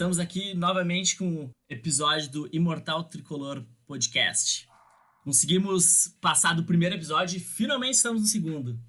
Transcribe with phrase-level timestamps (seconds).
[0.00, 4.66] estamos aqui novamente com o episódio do Imortal Tricolor Podcast.
[5.22, 8.80] Conseguimos passar do primeiro episódio e finalmente estamos no segundo.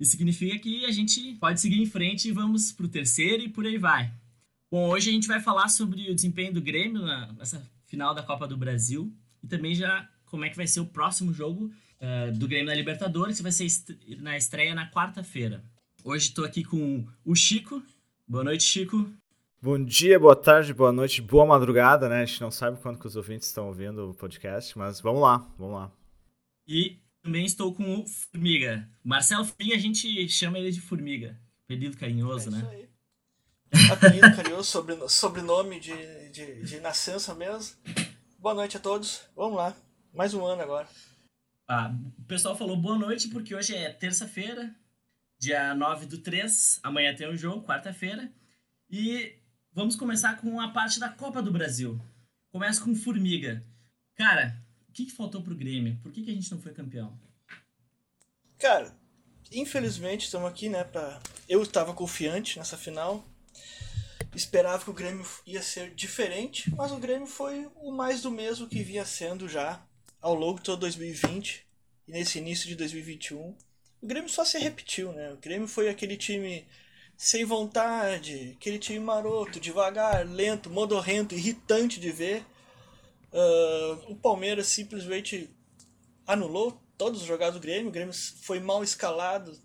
[0.00, 3.64] Isso significa que a gente pode seguir em frente e vamos pro terceiro e por
[3.64, 4.12] aí vai.
[4.68, 7.00] Bom, hoje a gente vai falar sobre o desempenho do Grêmio
[7.36, 10.86] nessa final da Copa do Brasil e também já como é que vai ser o
[10.86, 13.68] próximo jogo uh, do Grêmio na Libertadores, que vai ser
[14.18, 15.64] na estreia na quarta-feira.
[16.02, 17.80] Hoje estou aqui com o Chico.
[18.26, 19.08] Boa noite, Chico.
[19.60, 22.22] Bom dia, boa tarde, boa noite, boa madrugada, né?
[22.22, 25.38] A gente não sabe quando que os ouvintes estão ouvindo o podcast, mas vamos lá,
[25.58, 25.92] vamos lá.
[26.68, 28.86] E também estou com o Formiga.
[29.02, 31.40] Marcelo Formiga, a gente chama ele de Formiga.
[31.64, 32.68] Apelido carinhoso, é né?
[32.70, 33.90] Aí.
[33.90, 37.76] Apelido carinhoso, sobre, sobrenome de, de, de nascença mesmo.
[38.38, 39.22] Boa noite a todos.
[39.34, 39.74] Vamos lá.
[40.12, 40.86] Mais um ano agora.
[41.66, 44.72] Ah, o pessoal falou boa noite porque hoje é terça-feira,
[45.38, 46.78] dia 9 do 3.
[46.82, 48.30] Amanhã tem o um jogo, quarta-feira.
[48.88, 49.34] E
[49.76, 52.00] vamos começar com a parte da Copa do Brasil.
[52.50, 53.62] Começa com Formiga.
[54.14, 54.56] Cara,
[54.88, 55.98] o que, que faltou pro Grêmio?
[56.02, 57.20] Por que, que a gente não foi campeão?
[58.58, 58.96] Cara,
[59.52, 60.82] infelizmente estamos aqui, né?
[60.82, 61.20] Pra...
[61.46, 63.22] Eu estava confiante nessa final.
[64.34, 68.66] Esperava que o Grêmio ia ser diferente, mas o Grêmio foi o mais do mesmo
[68.66, 69.84] que vinha sendo já
[70.22, 71.66] ao longo de todo 2020
[72.08, 73.54] e nesse início de 2021.
[74.00, 75.34] O Grêmio só se repetiu, né?
[75.34, 76.66] O Grêmio foi aquele time
[77.16, 82.44] sem vontade, aquele time maroto, devagar, lento, modorrento, irritante de ver.
[83.32, 85.50] Uh, o Palmeiras simplesmente
[86.26, 87.88] anulou todos os jogados do Grêmio.
[87.88, 89.58] O Grêmio foi mal escalado,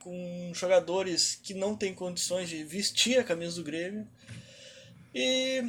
[0.00, 4.06] com jogadores que não têm condições de vestir a camisa do Grêmio.
[5.14, 5.62] E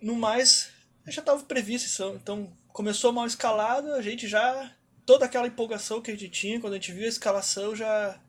[0.00, 0.70] no mais,
[1.06, 2.02] já estava previsto.
[2.14, 4.74] Então começou mal escalado, a gente já.
[5.04, 8.20] Toda aquela empolgação que a gente tinha, quando a gente viu a escalação, já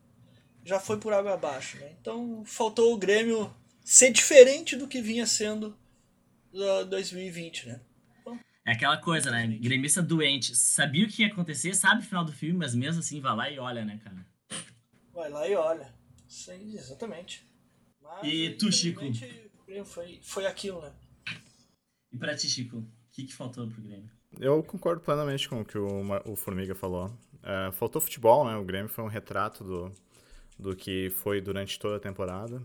[0.70, 1.78] já foi por água abaixo.
[1.80, 1.96] Né?
[2.00, 3.52] Então faltou o Grêmio
[3.84, 5.76] ser diferente do que vinha sendo
[6.54, 7.82] uh, 2020, né?
[8.66, 9.48] é aquela coisa, né?
[9.48, 10.56] Gremista doente.
[10.56, 13.50] Sabia o que ia acontecer, sabe o final do filme, mas mesmo assim vai lá
[13.50, 14.24] e olha, né, cara?
[15.12, 15.92] Vai lá e olha.
[16.28, 17.44] Sim, exatamente.
[18.00, 19.02] Mas, e tu, Chico?
[19.86, 20.92] Foi, foi aquilo, né?
[22.12, 24.10] E pra ti, Chico, o que, que faltou pro Grêmio?
[24.40, 27.12] Eu concordo plenamente com o que o, o Formiga falou.
[27.42, 28.56] É, faltou futebol, né?
[28.56, 29.92] O Grêmio foi um retrato do,
[30.60, 32.62] do que foi durante toda a temporada.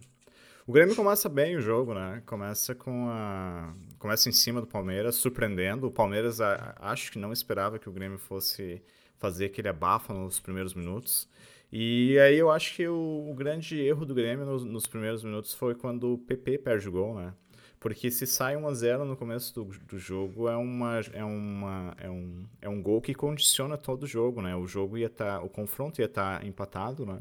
[0.66, 2.22] O Grêmio começa bem o jogo, né?
[2.24, 5.86] Começa com a começa em cima do Palmeiras, surpreendendo.
[5.86, 8.82] O Palmeiras a, acho que não esperava que o Grêmio fosse
[9.18, 11.28] fazer aquele abafa nos primeiros minutos.
[11.70, 15.52] E aí eu acho que o, o grande erro do Grêmio nos, nos, primeiros minutos
[15.52, 17.34] foi quando o PP perde o gol, né?
[17.80, 21.94] Porque se sai 1 a 0 no começo do, do jogo, é, uma, é, uma,
[21.98, 24.56] é, um, é um gol que condiciona todo o jogo, né?
[24.56, 27.18] O jogo ia estar, tá, o confronto ia estar tá empatado, né?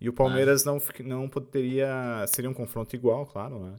[0.00, 2.24] E o Palmeiras não, não poderia.
[2.26, 3.76] Seria um confronto igual, claro, né?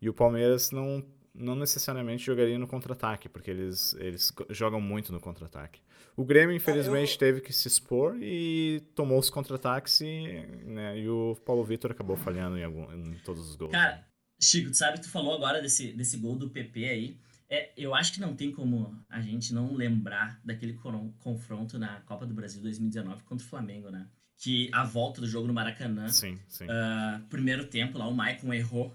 [0.00, 1.02] E o Palmeiras não,
[1.34, 5.80] não necessariamente jogaria no contra-ataque, porque eles, eles jogam muito no contra-ataque.
[6.14, 7.18] O Grêmio, infelizmente, eu...
[7.18, 12.16] teve que se expor e tomou os contra-ataques e, né, e o Paulo Vitor acabou
[12.16, 13.72] falhando em, algum, em todos os gols.
[13.72, 14.06] Cara,
[14.40, 17.16] Chico, tu sabe que tu falou agora desse, desse gol do PP aí.
[17.48, 20.78] É, eu acho que não tem como a gente não lembrar daquele
[21.20, 24.08] confronto na Copa do Brasil 2019 contra o Flamengo, né?
[24.42, 26.08] Que a volta do jogo no Maracanã.
[26.08, 26.64] Sim, sim.
[26.64, 28.92] Uh, primeiro tempo lá, o Maicon errou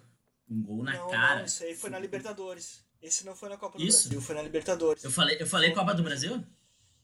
[0.50, 1.38] um gol na não, cara.
[1.38, 2.86] Não, isso aí foi na Libertadores.
[3.02, 4.10] Esse não foi na Copa do isso?
[4.10, 5.04] Brasil, foi na Libertadores.
[5.06, 6.44] Eu falei, eu falei Copa do Brasil?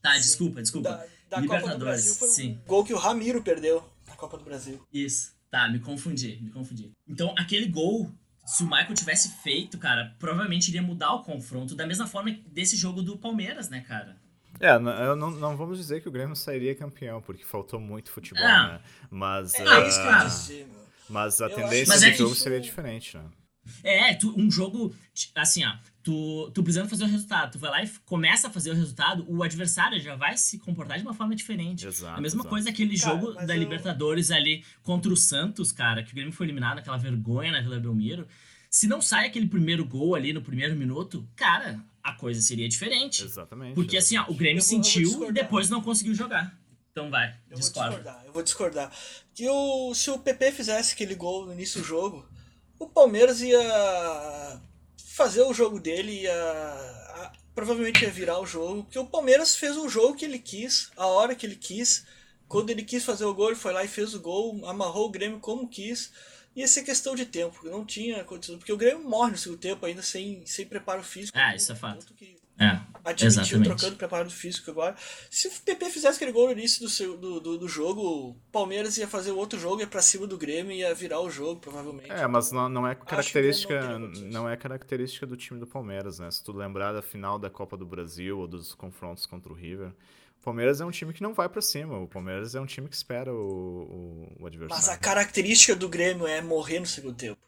[0.02, 0.20] Tá, sim.
[0.20, 0.90] desculpa, desculpa.
[0.90, 0.96] Da,
[1.30, 2.60] da Libertadores, Copa do Brasil foi sim.
[2.62, 4.86] um gol que o Ramiro perdeu na Copa do Brasil.
[4.92, 5.34] Isso.
[5.50, 6.92] Tá, me confundi, me confundi.
[7.08, 8.12] Então, aquele gol,
[8.44, 12.76] se o Michael tivesse feito, cara, provavelmente iria mudar o confronto, da mesma forma desse
[12.76, 14.22] jogo do Palmeiras, né, cara?
[14.60, 18.42] É, não, não, não, vamos dizer que o Grêmio sairia campeão, porque faltou muito futebol,
[18.42, 18.72] é.
[18.72, 18.80] né?
[19.10, 20.66] Mas, é, uh, isso que eu disse,
[21.08, 23.24] mas a eu tendência do é jogo seria diferente, né?
[23.82, 24.94] É, tu, um jogo,
[25.34, 25.72] assim, ó,
[26.02, 29.24] tu, tu precisando fazer o resultado, tu vai lá e começa a fazer o resultado,
[29.26, 31.86] o adversário já vai se comportar de uma forma diferente.
[31.86, 32.50] Exato, a mesma exato.
[32.50, 33.58] coisa aquele cara, jogo da eu...
[33.60, 37.80] Libertadores ali contra o Santos, cara, que o Grêmio foi eliminado, aquela vergonha na Vila
[37.80, 38.26] Belmiro.
[38.68, 43.24] Se não sai aquele primeiro gol ali no primeiro minuto, cara, a coisa seria diferente.
[43.24, 43.74] Exatamente.
[43.74, 44.20] Porque exatamente.
[44.22, 46.56] assim, ó, o Grêmio vou, sentiu e depois não conseguiu jogar.
[46.92, 47.90] Então vai, eu discorda.
[47.90, 48.92] Vou discordar, eu vou discordar.
[49.34, 52.28] Que o, se o PP fizesse aquele gol no início do jogo,
[52.78, 54.60] o Palmeiras ia
[54.98, 59.76] fazer o jogo dele, ia a, provavelmente ia virar o jogo, porque o Palmeiras fez
[59.76, 62.06] o jogo que ele quis, a hora que ele quis.
[62.46, 65.10] Quando ele quis fazer o gol, ele foi lá e fez o gol, amarrou o
[65.10, 66.12] Grêmio como quis
[66.54, 69.84] ia ser questão de tempo, não tinha condição, porque o Grêmio morre no segundo tempo
[69.84, 71.36] ainda sem, sem preparo físico.
[71.38, 72.12] Ah, isso é fato.
[72.14, 72.80] Que, é.
[73.04, 73.64] admitiu Exatamente.
[73.64, 74.94] trocando preparado físico agora.
[75.30, 78.34] Se o PP fizesse aquele gol no início do, seu, do, do, do jogo, o
[78.52, 81.30] Palmeiras ia fazer o outro jogo, ia pra cima do Grêmio e ia virar o
[81.30, 82.10] jogo, provavelmente.
[82.10, 86.30] É, mas não, não é característica, não não é característica do time do Palmeiras, né?
[86.30, 89.88] Se tu lembrar da final da Copa do Brasil ou dos confrontos contra o River,
[90.40, 91.98] o Palmeiras é um time que não vai pra cima.
[91.98, 95.00] O Palmeiras é um time que espera o, o, o Mas a adversário.
[95.00, 97.40] característica do Grêmio é morrer no segundo tempo.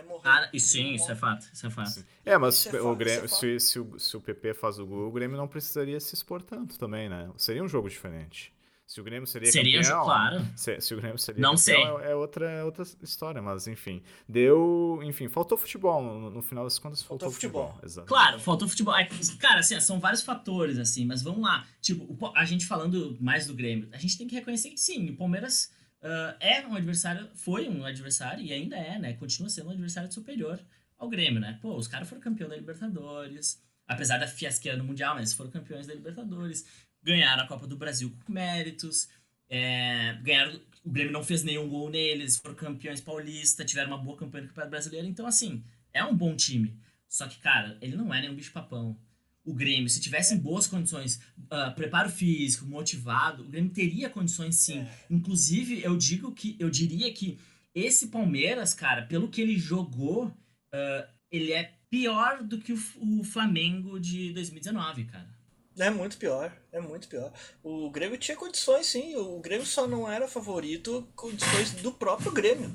[0.00, 0.28] É morrer.
[0.28, 2.04] Ah, e sim, isso é fato, isso é fato.
[2.24, 4.54] É, mas Isso é o fato, Grêmio, isso é se, se, o, se o PP
[4.54, 7.30] faz o gol, o Grêmio não precisaria se expor tanto também, né?
[7.36, 8.52] Seria um jogo diferente.
[8.86, 10.46] Se o Grêmio seria, Seria um campeão, jogo, claro.
[10.56, 12.06] Se, se o Grêmio seria Não campeão, sei.
[12.08, 14.02] É, é outra, é outra história, mas enfim.
[14.28, 14.98] Deu.
[15.04, 16.02] Enfim, faltou futebol.
[16.02, 17.66] No, no final das contas, faltou, Faltou futebol.
[17.68, 17.84] futebol.
[17.86, 18.08] Exato.
[18.08, 18.96] Claro, faltou futebol.
[18.96, 19.08] É
[19.38, 21.64] Cara, assim, são vários fatores, assim, mas vamos lá.
[21.80, 25.10] Tipo, o a gente falando mais do Grêmio, a gente tem que reconhecer que sim,
[25.10, 25.70] o Palmeiras
[26.02, 29.12] ah, é um adversário, foi um adversário e ainda é, né?
[29.14, 30.60] Continua sendo um adversário superior
[30.98, 31.58] ao Grêmio, né?
[31.60, 35.86] Pô, os caras foram campeão da Libertadores, apesar da fiasqueira no Mundial, mas foram campeões
[35.86, 36.66] da Libertadores,
[37.02, 39.08] ganharam a Copa do Brasil com méritos,
[39.48, 40.60] é, ganharam.
[40.82, 44.48] O Grêmio não fez nenhum gol neles, foram campeões paulista, tiveram uma boa campanha no
[44.48, 45.62] Campeonato Brasileiro, então assim,
[45.92, 46.74] é um bom time.
[47.06, 48.96] Só que, cara, ele não é nenhum bicho-papão.
[49.44, 51.20] O Grêmio, se tivesse em boas condições,
[51.50, 54.80] ah, preparo físico, motivado, o Grêmio teria condições sim.
[54.80, 54.90] É.
[55.08, 57.38] Inclusive, eu digo que eu diria que
[57.74, 60.30] esse Palmeiras, cara, pelo que ele jogou,
[60.72, 65.40] ah, ele é pior do que o, o Flamengo de 2019, cara.
[65.78, 67.32] É muito pior, é muito pior.
[67.62, 69.16] O Grêmio tinha condições, sim.
[69.16, 72.74] O Grêmio só não era favorito condições do próprio Grêmio.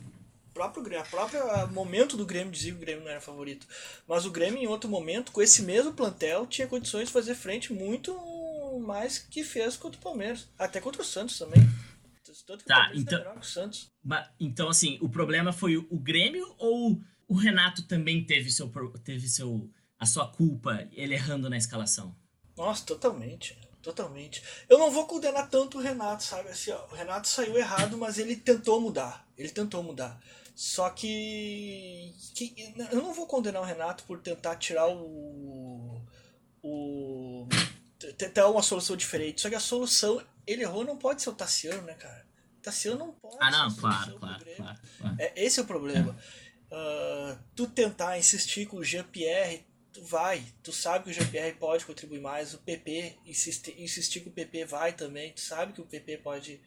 [0.56, 3.68] O próprio Grêmio, a própria momento do Grêmio dizia que o Grêmio não era favorito.
[4.08, 7.74] Mas o Grêmio, em outro momento, com esse mesmo plantel, tinha condições de fazer frente
[7.74, 8.18] muito
[8.80, 10.48] mais que fez contra o Palmeiras.
[10.58, 11.62] Até contra o Santos também.
[12.48, 13.92] Tanto que Tá, então- é melhor que o Santos.
[14.40, 18.72] Então, assim, o problema foi o Grêmio ou o Renato também teve, seu,
[19.04, 19.70] teve seu,
[20.00, 22.16] a sua culpa, ele errando na escalação?
[22.56, 23.60] Nossa, totalmente.
[23.82, 24.42] Totalmente.
[24.70, 26.48] Eu não vou condenar tanto o Renato, sabe?
[26.48, 29.28] Assim, ó, o Renato saiu errado, mas ele tentou mudar.
[29.38, 30.20] Ele tentou mudar.
[30.56, 36.02] Só que, que eu não vou condenar o Renato por tentar tirar o.
[36.64, 37.48] o
[38.18, 39.42] tentar uma solução diferente.
[39.42, 42.26] Só que a solução, ele errou, não pode ser o Tassiano, né, cara?
[42.58, 44.80] O Tassiano não pode Ah, não, claro, claro, claro.
[44.98, 45.16] claro.
[45.20, 46.18] É, esse é o problema.
[46.72, 50.44] Ah, tu tentar insistir com o Jean-Pierre, tu vai.
[50.64, 52.54] Tu sabe que o Jean-Pierre pode contribuir mais.
[52.54, 55.34] O PP, insistir, insistir que o PP vai também.
[55.34, 56.62] Tu sabe que o PP pode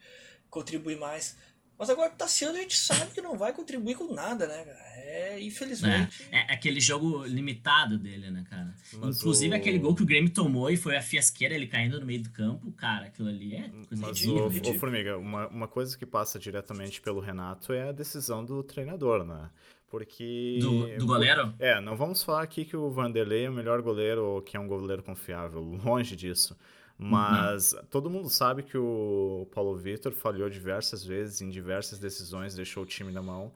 [0.51, 1.37] contribuir mais.
[1.79, 4.89] Mas agora o Tassiano a gente sabe que não vai contribuir com nada, né, cara?
[5.11, 6.25] É, infelizmente.
[6.31, 8.75] É, é aquele jogo limitado dele, né, cara?
[8.95, 11.99] Mas Inclusive o- aquele gol que o Grêmio tomou e foi a fiasqueira, ele caindo
[12.01, 14.43] no meio do campo, cara, aquilo ali é coisa Mas ridícula.
[14.45, 14.77] o, ridículo.
[14.77, 19.25] o Formiga, uma, uma coisa que passa diretamente pelo Renato é a decisão do treinador,
[19.25, 19.49] né?
[19.91, 20.59] Porque.
[20.61, 21.55] Do, do goleiro?
[21.59, 24.61] É, não vamos falar aqui que o Vanderlei é o melhor goleiro ou que é
[24.61, 26.55] um goleiro confiável, longe disso.
[26.99, 32.83] Mas todo mundo sabe que o Paulo Vitor falhou diversas vezes em diversas decisões, deixou
[32.83, 33.53] o time na mão.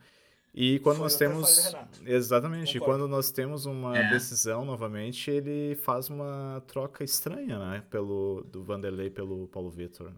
[0.55, 1.75] E quando Foi nós temos.
[2.05, 2.77] Exatamente.
[2.77, 4.11] E quando nós temos uma É.
[4.11, 7.83] decisão novamente, ele faz uma troca estranha, né?
[7.91, 10.11] Pelo, do Vanderlei pelo Paulo Vitor.
[10.11, 10.17] né?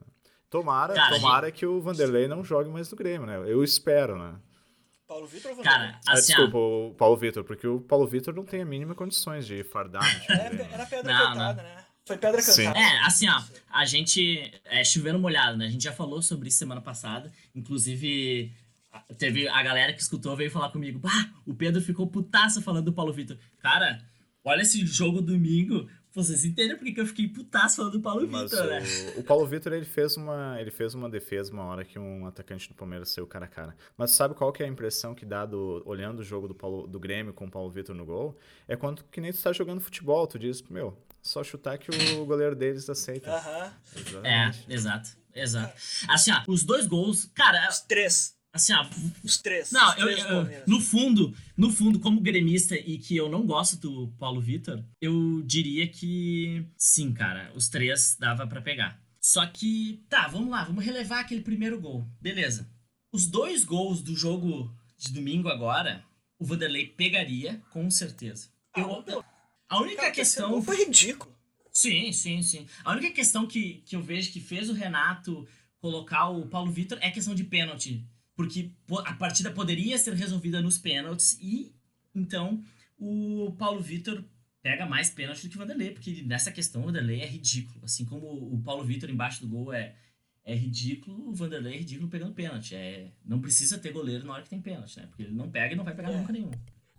[0.50, 3.38] Tomara, Cara, tomara que o Vanderlei não jogue mais no Grêmio, né?
[3.46, 4.34] Eu espero, né?
[5.06, 6.00] Paulo Vitor ou Cara, Vanderlei?
[6.08, 8.94] Ah, assim, ó, desculpa, o Paulo Vitor, porque o Paulo Vitor não tem a mínima
[8.94, 10.74] condições de fardar time do Era, Grêmio.
[10.74, 11.83] era pedra Não, cantada, né?
[12.04, 12.78] Foi pedra cantada.
[12.78, 14.52] É, assim, ó, a gente.
[14.64, 15.66] É chovendo molhado, né?
[15.66, 17.32] A gente já falou sobre isso semana passada.
[17.54, 18.52] Inclusive,
[19.16, 20.98] teve a galera que escutou veio falar comigo.
[20.98, 23.38] Bah, o Pedro ficou putaço falando do Paulo Vitor.
[23.58, 24.04] Cara,
[24.44, 25.88] olha esse jogo domingo.
[26.12, 28.82] Vocês entendem por que eu fiquei putaço falando do Paulo Mas Vitor, né?
[29.16, 32.24] o, o Paulo Vitor ele fez uma ele fez uma defesa uma hora que um
[32.24, 33.74] atacante do Palmeiras saiu cara a cara.
[33.96, 36.86] Mas sabe qual que é a impressão que dá do, olhando o jogo do, Paulo,
[36.86, 38.38] do Grêmio com o Paulo Vitor no gol?
[38.68, 42.24] É quando que nem tu tá jogando futebol, tu diz, meu, só chutar que o
[42.26, 43.30] goleiro deles aceita.
[43.34, 43.72] Aham.
[44.24, 45.74] É, exato, exato.
[46.08, 48.34] Assim, ó, os dois gols, cara, Os três.
[48.52, 48.86] assim, ó,
[49.24, 49.72] Os três.
[49.72, 53.46] Não, os eu, três eu- no fundo, no fundo, como gremista e que eu não
[53.46, 59.02] gosto do Paulo Vitor, eu diria que sim, cara, os três dava pra pegar.
[59.20, 62.06] Só que, tá, vamos lá, vamos relevar aquele primeiro gol.
[62.20, 62.68] Beleza.
[63.10, 66.04] Os dois gols do jogo de domingo agora,
[66.38, 68.48] o Vanderlei pegaria, com certeza.
[68.76, 69.02] Eu,
[69.74, 70.62] a única Cara, questão.
[70.62, 71.34] foi ridículo.
[71.70, 72.66] Sim, sim, sim.
[72.84, 75.46] A única questão que, que eu vejo que fez o Renato
[75.78, 78.04] colocar o Paulo Vitor é questão de pênalti.
[78.36, 81.72] Porque po- a partida poderia ser resolvida nos pênaltis e
[82.14, 82.62] então
[82.98, 84.24] o Paulo Vitor
[84.62, 87.84] pega mais pênalti do que o Vanderlei, porque nessa questão o Vanderlei é ridículo.
[87.84, 89.94] Assim como o Paulo Vitor embaixo do gol é,
[90.44, 92.74] é ridículo, o Vanderlei é ridículo pegando pênalti.
[92.74, 95.06] É, não precisa ter goleiro na hora que tem pênalti, né?
[95.06, 96.16] Porque ele não pega e não vai pegar É.
[96.16, 96.50] nunca nenhum.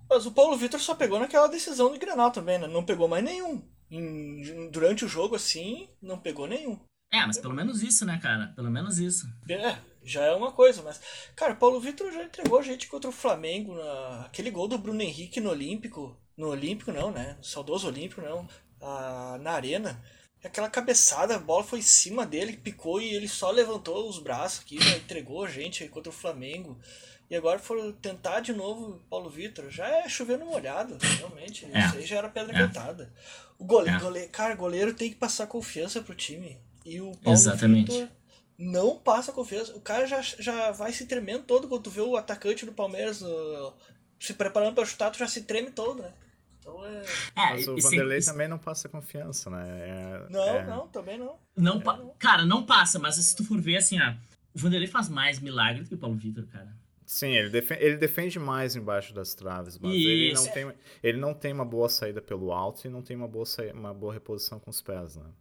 [0.10, 2.68] Mas o Paulo Vitor só pegou naquela decisão do Grenal também, né?
[2.68, 3.62] Não pegou mais nenhum.
[3.90, 6.80] Em, durante o jogo, assim, não pegou nenhum.
[7.12, 8.48] É, mas pelo menos isso, né, cara?
[8.56, 9.26] Pelo menos isso.
[9.50, 11.00] É, já é uma coisa, mas.
[11.36, 13.74] Cara, Paulo Vitor já entregou a gente contra o Flamengo.
[13.76, 14.26] Na...
[14.26, 16.18] Aquele gol do Bruno Henrique no Olímpico.
[16.36, 17.36] No Olímpico, não, né?
[17.38, 18.48] No saudoso Olímpico, não.
[18.82, 20.04] Ah, na Arena.
[20.44, 24.60] Aquela cabeçada, a bola foi em cima dele, picou e ele só levantou os braços
[24.60, 24.98] aqui, né?
[24.98, 26.80] entregou a gente contra o Flamengo.
[27.29, 29.70] E agora foram tentar de novo Paulo Vitor.
[29.70, 31.67] Já é chovendo molhado, realmente.
[31.74, 31.79] É.
[31.79, 32.60] Isso aí já era pedra é.
[32.60, 33.12] cantada.
[33.58, 34.01] O goleiro, é.
[34.01, 36.58] goleiro, cara, goleiro tem que passar confiança pro time.
[36.86, 37.91] E o Paulo Exatamente.
[37.91, 38.10] Vitor
[38.58, 39.75] não passa confiança.
[39.75, 43.22] O cara já, já vai se tremendo todo quando tu vê o atacante do Palmeiras
[43.22, 43.74] uh,
[44.20, 46.13] se preparando para chutar, tu já se treme todo, né?
[46.60, 47.00] Então é.
[47.00, 47.05] é
[47.36, 49.65] Mas o Vanderlei também não passa confiança, né?
[49.67, 50.65] É, não, é...
[50.65, 51.38] não, também não.
[51.55, 54.17] não, não, Cara, não passa, mas se tu for ver assim, ah,
[54.53, 56.74] o Vanderlei faz mais milagre do que o Paulo Vitor, cara.
[57.06, 61.34] Sim, ele defende, ele defende mais embaixo das traves, mas ele não, tem, ele não
[61.36, 64.60] tem uma boa saída pelo alto e não tem uma boa, saída, uma boa reposição
[64.60, 65.32] com os pés, né?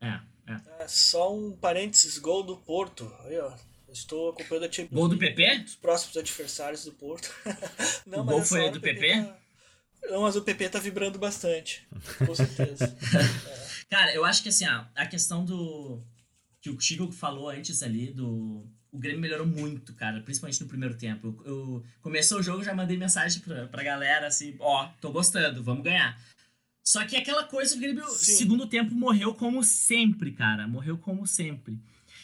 [0.00, 0.60] É, é.
[0.84, 3.12] é só um parênteses, gol do Porto.
[3.24, 3.52] Aí, ó.
[3.88, 5.64] Estou acompanhando a Champions Gol do PP?
[5.66, 7.32] Os próximos adversários do Porto.
[8.04, 9.22] não, o gol foi do PP?
[9.22, 9.38] Tá...
[10.10, 11.86] Não, mas o PP tá vibrando bastante.
[12.26, 12.84] Com certeza.
[12.84, 13.84] é.
[13.88, 16.02] Cara, eu acho que assim, ó, a questão do.
[16.60, 20.94] Que o Chico falou antes ali, do o Grêmio melhorou muito, cara, principalmente no primeiro
[20.94, 21.42] tempo.
[21.44, 25.64] Eu, eu começou o jogo, já mandei mensagem pra, pra galera assim, ó, tô gostando,
[25.64, 26.16] vamos ganhar.
[26.86, 28.36] Só que aquela coisa, o Grêmio, Sim.
[28.36, 31.76] segundo tempo, morreu como sempre, cara, morreu como sempre.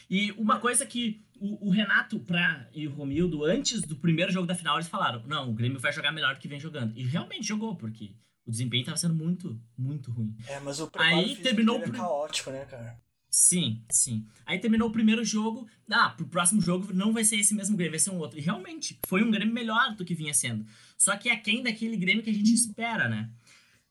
[0.08, 4.46] E uma coisa que o, o, Renato pra, e o Romildo, antes do primeiro jogo
[4.46, 6.96] da final, eles falaram, não, o Grêmio vai jogar melhor do que vem jogando.
[6.96, 8.12] E realmente jogou, porque
[8.46, 10.36] o desempenho tava sendo muito, muito ruim.
[10.46, 12.96] É, mas o Aí terminou é caótico, né, cara?
[13.30, 14.26] Sim, sim.
[14.44, 15.68] Aí terminou o primeiro jogo.
[15.88, 18.38] Ah, pro próximo jogo não vai ser esse mesmo Grêmio, vai ser um outro.
[18.38, 20.66] E realmente, foi um Grêmio melhor do que vinha sendo.
[20.98, 23.30] Só que é quem daquele Grêmio que a gente espera, né?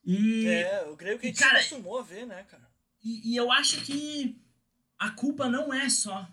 [0.04, 2.68] E, é, o Grêmio que a gente cara, acostumou a ver, né, cara?
[3.02, 4.38] E, e, eu acho que
[4.98, 6.30] a culpa não é só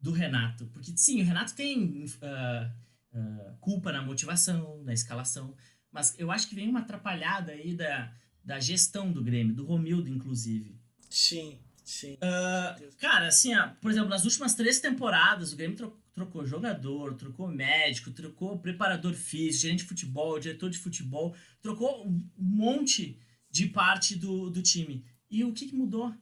[0.00, 0.66] do Renato.
[0.68, 5.54] Porque, sim, o Renato tem uh, uh, culpa na motivação, na escalação.
[5.92, 8.10] Mas eu acho que vem uma atrapalhada aí da,
[8.42, 10.80] da gestão do Grêmio, do Romildo, inclusive.
[11.10, 11.58] Sim.
[11.90, 12.14] Sim.
[12.14, 17.14] Uh, cara, assim, ó, por exemplo, nas últimas três temporadas, o Grêmio tro trocou jogador,
[17.14, 23.18] trocou médico, trocou preparador físico, gerente de futebol, diretor de futebol, trocou um monte
[23.50, 25.02] de parte do, do time.
[25.30, 26.14] E o que, que mudou?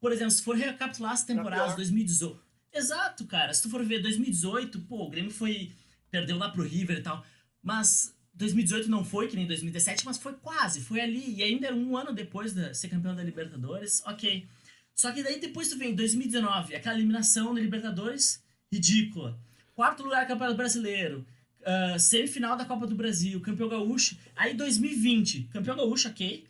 [0.00, 2.42] Por exemplo, se for recapitular as temporadas 2018.
[2.72, 3.54] Exato, cara.
[3.54, 5.72] Se tu for ver 2018, pô, o Grêmio foi.
[6.10, 7.24] Perdeu lá pro River e tal.
[7.62, 11.36] Mas 2018 não foi, que nem 2017, mas foi quase, foi ali.
[11.36, 14.46] E ainda um ano depois de ser campeão da Libertadores, ok.
[14.94, 19.38] Só que daí depois tu vem 2019, aquela eliminação na Libertadores, ridícula.
[19.74, 21.26] Quarto lugar Campeonato Brasileiro,
[21.62, 24.16] uh, semifinal da Copa do Brasil, campeão gaúcho.
[24.36, 26.46] Aí 2020, campeão gaúcho, ok.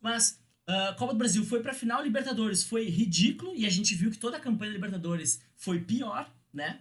[0.00, 0.38] Mas
[0.68, 4.18] uh, Copa do Brasil foi pra final Libertadores, foi ridículo e a gente viu que
[4.18, 6.80] toda a campanha da Libertadores foi pior, né?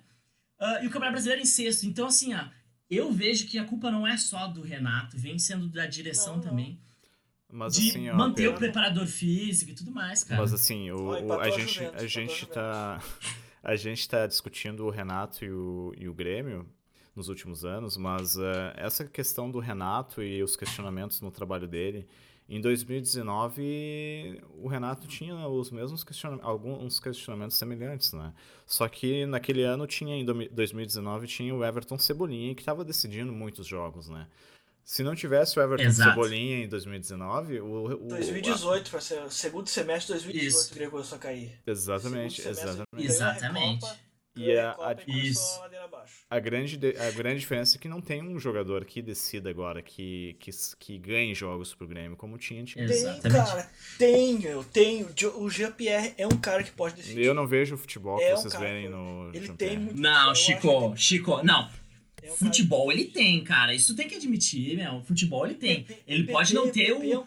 [0.59, 1.85] Uh, e o Campeonato Brasileiro em sexto.
[1.85, 2.45] Então, assim, ó,
[2.89, 6.43] eu vejo que a culpa não é só do Renato, vem sendo da direção não,
[6.43, 6.79] também.
[7.49, 10.41] Mas, de assim, ó, manter o preparador físico e tudo mais, cara.
[10.41, 13.01] Mas assim, o, o a, gente, a gente tá
[13.63, 16.65] a gente tá discutindo o Renato e o, e o Grêmio
[17.15, 22.07] nos últimos anos, mas uh, essa questão do Renato e os questionamentos no trabalho dele,
[22.47, 28.33] em 2019 o Renato tinha os mesmos questionamentos, alguns questionamentos semelhantes, né?
[28.65, 33.65] Só que naquele ano tinha em 2019 tinha o Everton Cebolinha que estava decidindo muitos
[33.65, 34.27] jogos, né?
[34.87, 36.11] Se não tivesse o Everton Exato.
[36.11, 38.05] Cebolinha em 2019, o.
[38.05, 40.71] o 2018, para ser o segundo semestre de 2018 Isso.
[40.71, 41.59] o Grêmio começou a cair.
[41.67, 42.87] Exatamente, exatamente.
[42.95, 43.85] Exatamente.
[44.37, 45.59] E a, a, isso.
[46.29, 50.37] A, grande, a grande diferença é que não tem um jogador que decida agora, que,
[50.39, 53.21] que, que ganhe jogos pro Grêmio, como tinha antigamente.
[53.21, 55.09] Tem, cara, tem, eu tenho.
[55.35, 57.25] O Jean-Pierre é um cara que pode decidir.
[57.25, 59.31] Eu não vejo o futebol é que vocês um verem no.
[59.33, 59.99] Ele tem muito.
[59.99, 61.69] Não, Chico, Chico, não.
[62.21, 63.73] É futebol ele tem, cara.
[63.73, 65.01] Isso tem que admitir, meu.
[65.03, 65.85] Futebol ele tem.
[66.07, 67.23] Ele pode não ter o, é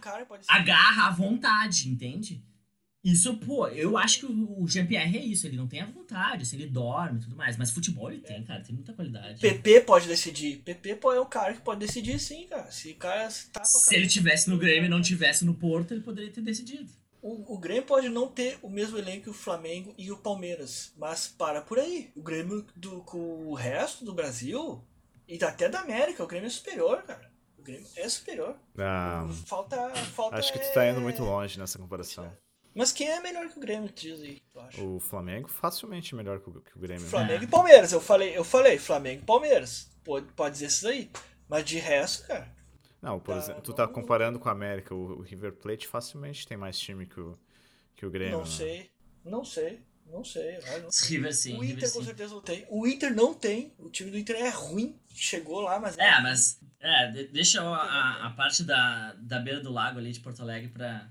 [0.48, 2.42] a garra, a vontade, entende?
[3.02, 5.46] Isso, pô, eu acho que o Jean-Pierre é isso.
[5.46, 7.56] Ele não tem a vontade, assim, ele dorme e tudo mais.
[7.56, 8.62] Mas futebol ele tem, cara.
[8.62, 9.40] Tem muita qualidade.
[9.40, 10.58] PP pode decidir.
[10.58, 12.70] PP é o cara que pode decidir sim, cara.
[12.70, 16.02] Se o cara tá Se ele tivesse no Grêmio e não tivesse no Porto, ele
[16.02, 16.92] poderia ter decidido.
[17.22, 20.92] O, o Grêmio pode não ter o mesmo elenco que o Flamengo e o Palmeiras,
[20.96, 22.10] mas para por aí.
[22.16, 24.82] O Grêmio do, com o resto do Brasil
[25.28, 27.30] e até da América, o Grêmio é superior, cara.
[27.58, 28.56] O Grêmio é superior.
[28.74, 29.32] Não.
[29.46, 30.36] Falta, falta.
[30.36, 32.32] Acho que tu tá indo muito longe nessa comparação.
[32.74, 34.82] Mas quem é melhor que o Grêmio, diz aí, tu acha?
[34.82, 37.06] O Flamengo facilmente melhor que o, que o Grêmio.
[37.06, 37.44] Flamengo é.
[37.44, 39.90] e Palmeiras, eu falei, eu falei, Flamengo e Palmeiras.
[40.02, 41.10] Pode, pode dizer isso aí.
[41.48, 42.50] Mas de resto, cara.
[43.02, 44.94] Não, por Tá, exemplo, tu tá comparando com a América.
[44.94, 47.38] O, o River Plate facilmente tem mais time que o,
[47.96, 48.32] que o Grêmio.
[48.38, 48.50] Não né?
[48.50, 48.90] sei,
[49.24, 50.58] não sei, não sei.
[50.60, 52.04] vai, não- River sim, O River Inter com sim.
[52.06, 52.66] certeza não tem.
[52.68, 53.72] O Inter não tem.
[53.78, 54.98] O time do Inter é ruim.
[55.14, 55.96] Chegou lá, mas.
[55.98, 56.60] É, mas.
[56.78, 60.40] É, de- deixa a, a, a parte da, da beira do lago ali de Porto
[60.42, 61.10] Alegre pra,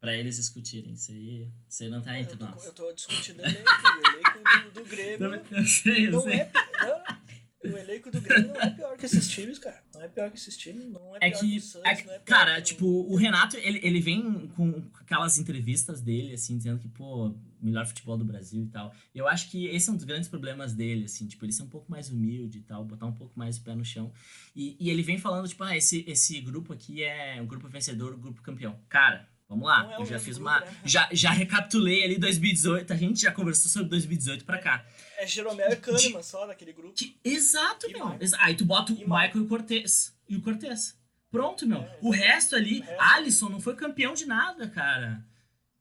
[0.00, 0.92] pra eles discutirem.
[0.92, 2.64] Isso aí, isso aí não tá Eu entre tô, nós.
[2.64, 3.60] eu tô discutindo o elenco.
[3.60, 5.34] O elenco do, do Grêmio.
[5.50, 6.40] Eu sei, eu Não sei.
[6.40, 6.50] é,
[6.82, 7.15] não,
[7.74, 9.82] o elenco do Grêmio não é pior que esses times, cara.
[9.94, 10.84] Não é pior que esses times.
[10.86, 13.16] Não é, É pior que, o Santos, é que- não é cara, que tipo, o
[13.16, 18.24] Renato, ele, ele vem com aquelas entrevistas dele, assim, dizendo que, pô, melhor futebol do
[18.24, 18.94] Brasil e tal.
[19.14, 21.68] Eu acho que esse é um dos grandes problemas dele, assim, tipo, ele ser um
[21.68, 24.12] pouco mais humilde e tal, botar um pouco mais o pé no chão.
[24.54, 28.14] E, e ele vem falando, tipo, ah, esse, esse grupo aqui é um grupo vencedor,
[28.14, 28.78] um grupo campeão.
[28.88, 30.60] Cara, vamos lá, é eu já fiz uma.
[30.60, 30.76] né?
[30.84, 34.84] Já, já recapitulei ali 2018, a gente já conversou sobre 2018 pra cá.
[35.18, 36.94] É Jeromel e Kahneman só naquele grupo.
[36.94, 38.16] Que- exato, E meu.
[38.20, 40.14] Exa- Aí tu bota o E Michael e o Cortez.
[40.28, 40.96] E o Cortez.
[41.30, 41.78] Pronto, meu.
[41.78, 45.24] É, o resto ali, resto- Alisson não foi campeão de nada, cara.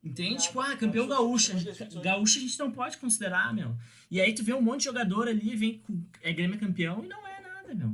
[0.04, 0.32] Entende?
[0.36, 0.44] Nada.
[0.44, 1.52] Tipo, ah, campeão gaúcho.
[1.52, 2.04] A gente- 2018.
[2.04, 3.76] Gaúcho a gente não pode considerar, meu.
[4.12, 6.02] E aí tu vê um monte de jogador ali, vem com.
[6.22, 7.94] É Grêmio campeão e não é nada, meu.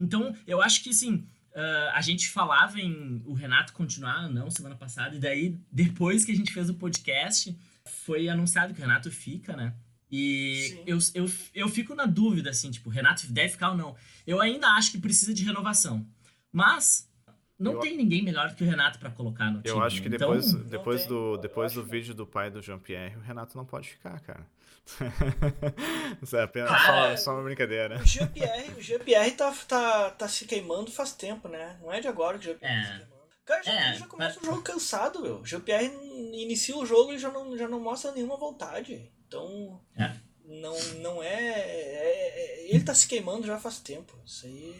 [0.00, 1.26] Então, eu acho que assim.
[1.56, 6.30] Ah, a gente falava em o Renato continuar, não, semana passada, e daí, depois que
[6.30, 7.58] a gente fez o podcast,
[8.04, 9.72] foi anunciado que o Renato fica, né?
[10.12, 10.82] E Sim.
[10.86, 13.96] eu, eu, eu fico na dúvida, assim, tipo, o Renato deve ficar ou não.
[14.26, 16.06] Eu ainda acho que precisa de renovação.
[16.52, 17.10] Mas
[17.58, 19.68] não Eu- tem ninguém melhor que o Renato pra colocar no time.
[19.76, 21.08] Eu acho que depois, Então, depois, tem.
[21.08, 24.46] do, Eu depois do vídeo do pai do Jean-Pierre, o Renato não pode ficar, cara.
[26.22, 27.98] Isso é apenas Cara, só, só uma brincadeira.
[28.00, 31.76] O GPR, o GPR tá, tá, tá se queimando faz tempo, né?
[31.80, 32.80] Não é de agora que o GPR É.
[32.82, 33.16] tá se queimando.
[33.44, 35.40] Cara, já, É, já começa o jogo cansado, meu.
[35.40, 35.84] O GPR
[36.32, 39.10] inicia o jogo e já não, já não mostra nenhuma vontade.
[39.26, 40.12] Então, É.
[40.44, 41.28] não, não é,
[41.60, 44.18] é- é- Ele tá se queimando já faz tempo.
[44.24, 44.74] Isso aí.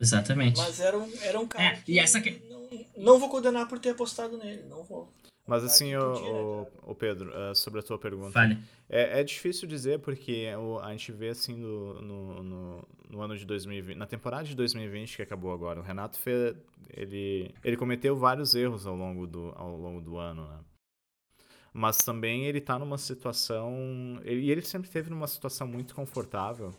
[0.00, 0.58] Exatamente.
[0.58, 3.68] Mas era um, era um cara É, que e essa que- não, não vou condenar
[3.68, 4.62] por ter apostado nele.
[4.68, 5.12] Não vou.
[5.46, 8.30] Mas assim, o, Podia, o, o Pedro, eh, sobre a tua pergunta.
[8.30, 8.56] Fale.
[8.88, 10.46] É, é difícil dizer porque
[10.82, 15.16] a gente vê assim no, no, no, no ano de 2020, na temporada de 2020
[15.16, 16.54] que acabou agora, o Renato fez,
[16.96, 20.58] ele, ele cometeu vários erros ao longo do, ao longo do ano, né?
[21.72, 26.72] Mas também ele tá numa situação, ele, e ele sempre esteve numa situação muito confortável,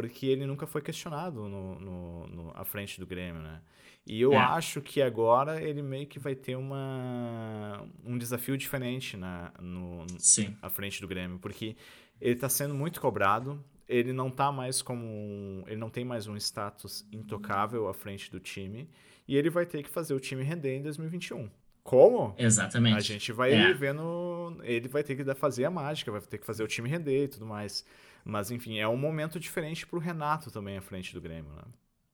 [0.00, 3.60] porque ele nunca foi questionado no, no, no- à frente do Grêmio, né?
[4.06, 4.36] E eu É.
[4.36, 10.56] acho que agora ele meio que vai ter uma, um desafio diferente na, no, Sim.
[10.62, 11.76] à frente do Grêmio, porque
[12.20, 16.26] ele tá sendo muito cobrado, ele não tá mais como um, ele não tem mais
[16.26, 18.88] um status intocável à frente do time,
[19.26, 21.50] e ele vai ter que fazer o time render em 2021.
[21.82, 22.34] Como?
[22.38, 22.96] Exatamente.
[22.96, 23.72] A gente vai É.
[23.72, 27.24] vendo, ele vai ter que fazer a mágica, vai ter que fazer o time render
[27.24, 27.84] e tudo mais.
[28.24, 31.62] Mas enfim, é um momento diferente pro Renato também à frente do Grêmio, né?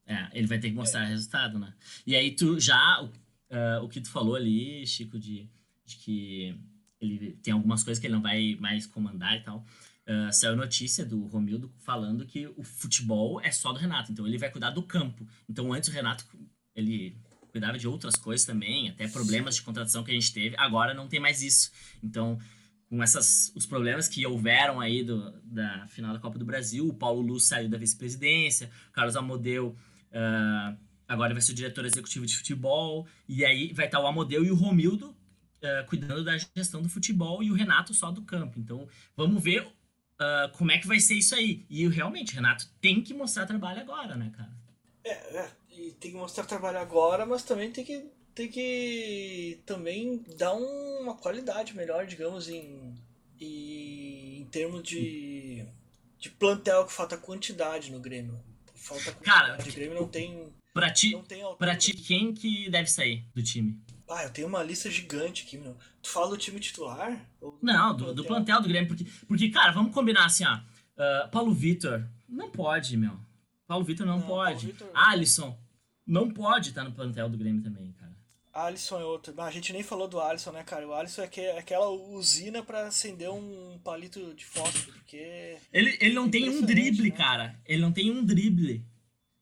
[0.06, 1.74] É, ele vai ter que mostrar resultado, né?
[2.06, 3.10] E aí tu já, o,
[3.50, 5.48] ah, o que tu falou ali, Chico, de,
[5.84, 6.60] de que
[7.00, 9.64] ele tem algumas coisas que ele não vai mais comandar e tal.
[10.06, 14.38] ah, saiu notícia do Romildo falando que o futebol é só do Renato, então ele
[14.38, 15.26] vai cuidar do campo.
[15.48, 16.24] Então antes o Renato,
[16.74, 17.16] ele
[17.54, 21.06] cuidava de outras coisas também, até problemas de contratação que a gente teve, agora não
[21.06, 21.70] tem mais isso.
[22.02, 22.36] Então,
[22.94, 26.94] com essas, os problemas que houveram aí do, da final da Copa do Brasil, o
[26.94, 29.74] Paulo Luz saiu da vice-presidência, o Carlos Amodeu
[30.12, 30.76] ah,
[31.08, 34.50] agora vai ser o diretor executivo de futebol, e aí vai estar o Amodeu e
[34.50, 35.12] o Romildo
[35.60, 38.60] ah, cuidando da gestão do futebol e o Renato só do campo.
[38.60, 39.66] Então, vamos ver
[40.20, 41.66] ah, como é que vai ser isso aí.
[41.68, 44.52] E realmente, o Renato tem que mostrar trabalho agora, né, cara?
[45.02, 50.24] É, é, e tem que mostrar trabalho agora, mas também tem que, tem que também
[50.36, 52.94] dar um- uma qualidade melhor, digamos, em,
[53.40, 55.64] em, em termos de,
[56.18, 58.38] de plantel, que falta quantidade no Grêmio.
[58.74, 59.58] Falta Cara.
[59.60, 63.42] O Grêmio não tem, Pra ti, não tem pra ti quem que deve sair do
[63.42, 63.78] time?
[64.08, 65.76] Ah, eu tenho uma lista gigante aqui, meu.
[66.02, 67.24] Tu fala do time titular?
[67.62, 68.88] Não, do, do plantel do Grêmio.
[68.88, 70.60] Porque, porque, cara, vamos combinar assim, ó.
[70.98, 73.18] ah, Paulo Vitor, não pode, meu.
[73.66, 74.66] Paulo Vitor não, Não, Paulo pode.
[74.66, 75.56] Vitor- Alisson,
[76.06, 78.03] não pode estar no plantel do Grêmio também, cara.
[78.54, 79.34] Alisson é outro.
[79.36, 80.86] Ah, a gente nem falou do Alisson, né, cara?
[80.86, 85.56] O Alisson é, que, é aquela usina pra acender um palito de fósforo, porque...
[85.72, 87.16] Ele, ele não tem um drible, né?
[87.16, 87.60] cara.
[87.66, 88.84] Ele não tem um drible.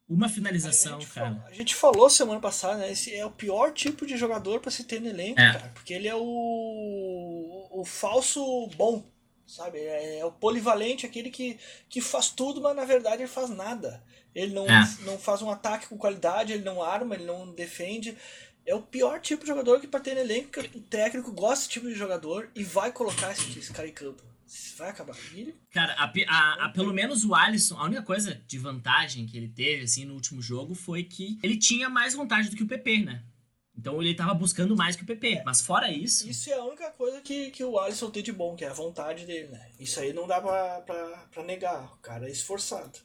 [0.09, 1.27] Uma A finalização, gente, cara.
[1.31, 2.93] falou, a gente falou semana passada, né?
[2.93, 5.53] Esse é o pior tipo de jogador pra se ter no elenco, É.
[5.53, 5.71] cara.
[5.75, 9.03] Porque ele é o, o falso bom,
[9.47, 9.79] sabe?
[9.79, 14.03] É, é o polivalente, aquele que, que faz tudo, mas na verdade ele faz nada.
[14.35, 14.85] Ele não, É.
[15.05, 18.17] não faz um ataque com qualidade, ele não arma, ele não defende.
[18.65, 21.69] É o pior tipo de jogador que pra ter no elenco, o técnico gosta desse
[21.69, 24.23] tipo de jogador e vai colocar esse, esse cara em campo.
[24.77, 25.17] Vai acabar.
[25.35, 25.55] Ele...
[25.71, 29.49] Cara, a, a, a, pelo menos o Alisson, a única coisa de vantagem que ele
[29.49, 32.99] teve, assim, no último jogo foi que ele tinha mais vontade do que o PP,
[33.05, 33.23] né?
[33.77, 35.37] Então ele tava buscando mais que o PP.
[35.37, 36.29] É, mas fora isso.
[36.29, 38.75] Isso é a única coisa que, que o Alisson tem de bom, que é a
[38.75, 39.71] vontade dele, né?
[39.81, 41.93] Isso aí não dá pra, pra, pra negar.
[41.95, 42.99] O cara é esforçado.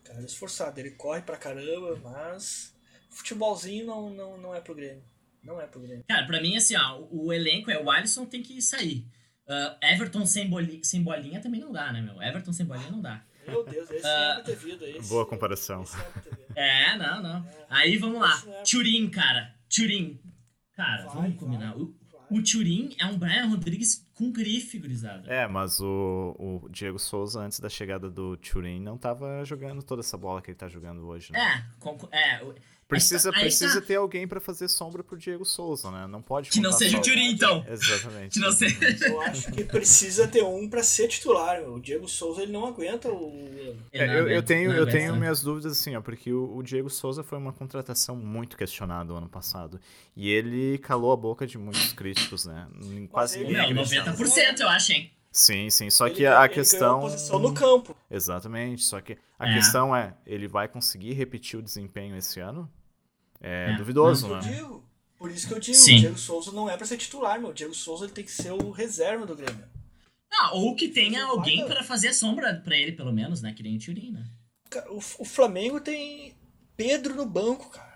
[0.00, 0.78] O cara é esforçado.
[0.78, 2.73] Ele corre pra caramba, mas.
[3.14, 5.02] Futebolzinho não, não, não é pro Grêmio.
[5.42, 6.04] Não é pro Grêmio.
[6.08, 9.06] Cara, pra mim, assim, ó, o, o elenco é o Alisson tem que sair.
[9.46, 12.20] Uh, Everton sem, boli sem bolinha também não dá, né, meu?
[12.22, 13.22] Everton sem bolinha não dá.
[13.46, 14.84] Meu Deus, esse uh, é ter vindo.
[14.86, 15.84] Esse, Boa comparação.
[16.56, 17.46] É, é, não, não.
[17.46, 17.66] É.
[17.68, 18.42] Aí vamos lá.
[18.46, 18.62] É...
[18.62, 19.54] Turim, cara.
[19.68, 20.18] Turim.
[20.72, 21.74] Cara, vai, vamos combinar.
[21.74, 22.38] Vai, o, vai.
[22.38, 25.28] o Turim é um Brian Rodrigues com grife, gurizada.
[25.30, 30.00] É, mas o, o Diego Souza, antes da chegada do Turim, não tava jogando toda
[30.00, 31.66] essa bola que ele tá jogando hoje, né?
[32.10, 32.44] É, é
[32.86, 33.86] Precisa, tá, precisa tá.
[33.86, 36.06] ter alguém para fazer sombra pro Diego Souza, né?
[36.06, 37.64] Não pode Que não seja o Turim, então.
[37.68, 38.34] Exatamente.
[38.34, 38.76] Que não seja...
[39.06, 41.62] Eu acho que precisa ter um para ser titular.
[41.62, 43.76] O Diego Souza ele não aguenta o.
[43.92, 47.22] É, eu, eu, tenho, eu tenho minhas dúvidas assim, ó, porque o, o, Diego Souza
[47.22, 49.80] foi uma contratação muito questionada o ano passado.
[50.16, 52.68] E ele calou a boca de muitos críticos, né?
[53.10, 53.74] Quase ninguém.
[53.74, 55.10] Não, 90% eu acho, hein?
[55.34, 55.90] Sim, sim.
[55.90, 57.00] Só ele, que a ele questão.
[57.00, 57.96] posição no campo.
[58.08, 58.84] Exatamente.
[58.84, 59.54] Só que a é.
[59.54, 62.70] questão é: ele vai conseguir repetir o desempenho esse ano?
[63.40, 63.76] É, é.
[63.76, 64.38] duvidoso, né?
[64.38, 65.96] Digo, por isso que eu digo: sim.
[65.96, 67.50] o Diego Souza não é para ser titular, meu.
[67.50, 69.64] O Diego Souza ele tem que ser o reserva do Grêmio.
[70.32, 73.52] Ah, ou que tenha alguém para fazer a sombra para ele, pelo menos, né?
[73.52, 74.24] Que nem o Turin, né?
[74.88, 76.36] O, o Flamengo tem
[76.76, 77.93] Pedro no banco, cara.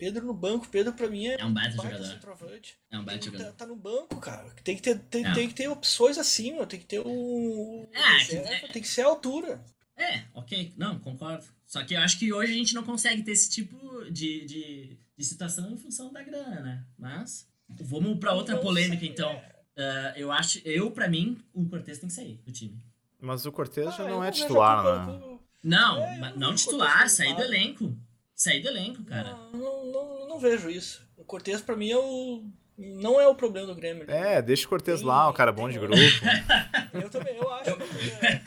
[0.00, 0.66] Pedro no banco.
[0.66, 2.14] Pedro, pra mim, é, é um baita, baita jogador.
[2.14, 2.78] Centroavante.
[2.90, 3.44] É um baita jogador.
[3.44, 4.48] Tá, tá, no banco, cara.
[4.64, 5.32] Tem que ter, tem, é.
[5.34, 6.66] tem que ter opções acima.
[6.66, 7.86] Tem que ter o.
[7.92, 9.62] É, é, tem que ser a altura.
[9.94, 10.72] É, ok.
[10.74, 11.44] Não, concordo.
[11.66, 13.76] Só que eu acho que hoje a gente não consegue ter esse tipo
[14.10, 16.84] de, de, de situação em função da grana, né?
[16.98, 17.46] Mas.
[17.68, 19.30] Vamos pra outra não polêmica, sei, então.
[19.36, 20.60] Uh, eu acho.
[20.64, 22.82] Eu, pra mim, o Cortez tem que sair do time.
[23.20, 25.38] Mas o Cortez ah, já não é titular, né?
[25.62, 27.94] Não, é, não titular, sair do elenco.
[28.40, 29.36] Sair do elenco, cara.
[29.52, 31.06] Não, não, não, não vejo isso.
[31.14, 32.42] O Cortez, pra mim, é o.
[32.78, 34.10] Não é o problema do Grêmio.
[34.10, 35.94] É, deixa o Cortez lá, o cara bom de grupo.
[36.94, 37.76] eu também, eu acho.
[37.76, 38.38] Que é,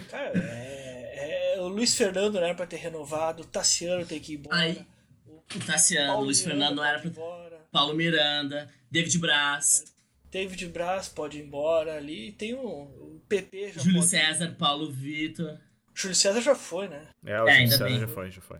[0.08, 4.32] cara, é, é, o Luiz Fernando não era pra ter renovado, o Tassiano tem que
[4.32, 4.56] ir embora.
[4.56, 4.86] Aí,
[5.28, 7.10] o Tassiano, Paulo Luiz Miranda Fernando não era pra.
[7.10, 7.60] Embora.
[7.70, 9.94] Paulo Miranda, David Braz.
[10.30, 12.32] David Braz pode ir embora ali.
[12.32, 15.58] Tem o, o PP já Júlio César, Paulo Vitor.
[15.96, 17.08] Júlio César já foi, né?
[17.24, 18.00] É, o é, Júlio César bem.
[18.00, 18.58] já foi, já foi.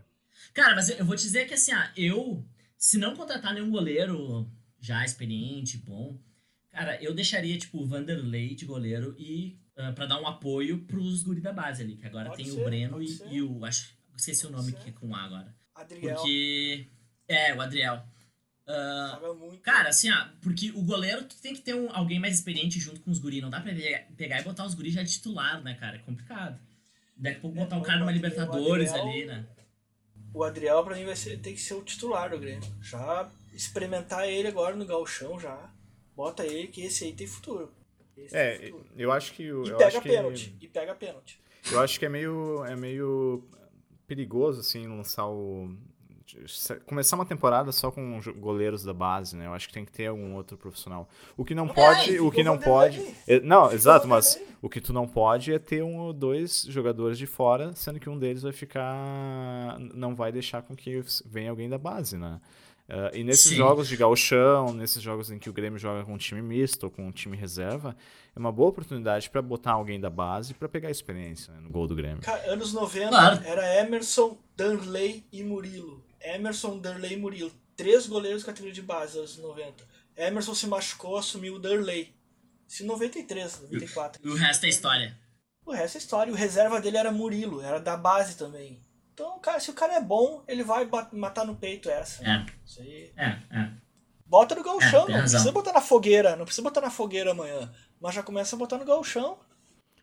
[0.55, 2.43] Cara, mas eu vou te dizer que assim, ah, eu,
[2.79, 6.19] se não contratar nenhum goleiro já experiente, bom,
[6.71, 11.23] cara, eu deixaria, tipo, o Vanderlei de goleiro e uh, pra dar um apoio pros
[11.23, 13.65] guri da base ali, que agora pode tem ser, o Breno e, e, o.
[13.67, 15.55] Acho, esqueci o nome que é com A agora.
[15.75, 16.17] Adriel.
[16.17, 16.89] Porque.
[17.29, 18.03] É, o Adriel.
[18.67, 23.01] Uh, cara, assim, ah, porque o goleiro tem que ter um, alguém mais experiente junto
[23.01, 23.43] com os guris.
[23.43, 23.73] Não dá pra
[24.17, 25.97] pegar e botar os guris já de titular, né, cara?
[25.97, 26.59] É complicado.
[27.17, 29.47] Daqui a pouco botar o cara numa Libertadores Adriel, ali, né?
[30.35, 32.63] O Adriel, pra mim, vai ser, tem que ser o titular do Grêmio.
[32.83, 35.73] Já experimentar ele agora no galchão já.
[36.15, 37.73] Bota ele, que esse aí tem futuro.
[38.17, 38.91] Esse é, tem futuro.
[38.97, 39.45] eu acho que...
[39.45, 40.09] Eu e pega que...
[40.09, 40.57] pênalti.
[40.61, 41.41] E pega pênalti.
[41.73, 43.43] Eu acho que é meio, é meio
[44.07, 45.75] perigoso, assim, lançar o
[46.87, 49.47] começar uma temporada só com goleiros da base, né?
[49.47, 51.09] Eu acho que tem que ter algum outro profissional.
[51.37, 54.81] O que não pode, é, o que não pode, é, não, exato, mas o que
[54.81, 58.43] tu não pode é ter um ou dois jogadores de fora, sendo que um deles
[58.43, 62.41] vai ficar, não vai deixar com que venha alguém da base, né?
[62.89, 63.57] Uh, e nesses Sim.
[63.57, 66.91] jogos de gauchão, nesses jogos em que o Grêmio joga com um time misto ou
[66.91, 67.97] com um time reserva,
[68.35, 71.89] é uma boa oportunidade para botar alguém da base para pegar experiência né, no gol
[71.89, 72.21] do Grêmio.
[72.21, 73.41] Cara, anos 90 claro.
[73.45, 76.05] era Emerson, Danley e Murilo.
[76.21, 77.53] Emerson, Darley e Murilo.
[77.77, 79.85] Três goleiros categoria de base anos 90.
[80.17, 82.15] Emerson se machucou, assumiu o Darley.
[82.67, 84.21] Isso em 93, 94.
[84.25, 85.19] E o resto é história.
[85.65, 86.33] O resto é história.
[86.33, 88.81] O reserva dele era Murilo, era da base também.
[89.13, 92.23] Então, cara, se o cara é bom, ele vai matar no peito essa.
[92.23, 92.47] É.
[92.65, 93.13] Isso aí.
[93.17, 93.71] É, é.
[94.27, 97.73] Bota no galchão, é, não precisa botar na fogueira, não precisa botar na fogueira amanhã.
[98.01, 99.39] Mas já começa a botar no galchão.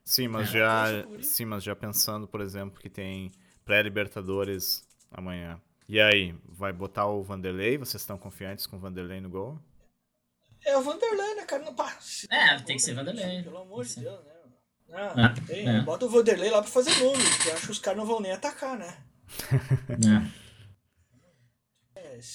[0.04, 0.60] Sim, mas é.
[0.60, 0.86] já,
[1.22, 3.32] sim, mas já pensando, por exemplo, que tem
[3.64, 5.62] pré-libertadores amanhã.
[5.88, 7.78] E aí, vai botar o Vanderlei?
[7.78, 9.60] Vocês estão confiantes com o Vanderlei no gol?
[10.66, 11.64] É o Vanderlei, né, cara?
[11.64, 11.98] Não, pá,
[12.30, 13.44] é, tem que ser Vanderlei.
[13.44, 14.32] Pelo amor de Deus, né?
[14.94, 15.82] Ah, é, tem, é.
[15.82, 18.22] Bota o Vanderlei lá pra fazer número, porque eu acho que os caras não vão
[18.22, 18.98] nem atacar, né?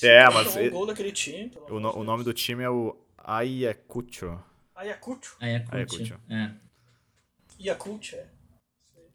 [0.03, 0.57] é, é mas.
[0.57, 4.43] Um gol daquele time, o, no, o nome do time é o Ayacucho.
[4.75, 5.37] Ayacucho?
[5.41, 6.21] Ayacucho.
[6.29, 6.51] É.
[7.61, 8.27] Ayacucho, é.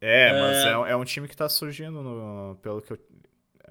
[0.05, 2.99] É, mas é, é, um time que tá surgindo, no, pelo que eu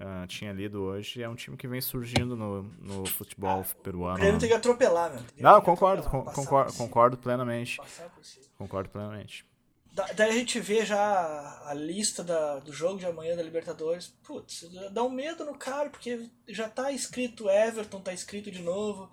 [0.03, 4.17] uh, tinha lido hoje, é um time que vem surgindo no, no futebol ah, peruano.
[4.17, 5.23] O Grêmio tem que atropelar, meu.
[5.39, 7.81] Não, concordo, atropelar, concordo, concordo plenamente.
[8.59, 9.47] Concordo plenamente.
[9.93, 14.09] Da, daí a gente vê já a lista da, do jogo de amanhã da Libertadores.
[14.23, 19.11] Putz, dá um medo no cara, porque já tá escrito Everton, tá escrito de novo.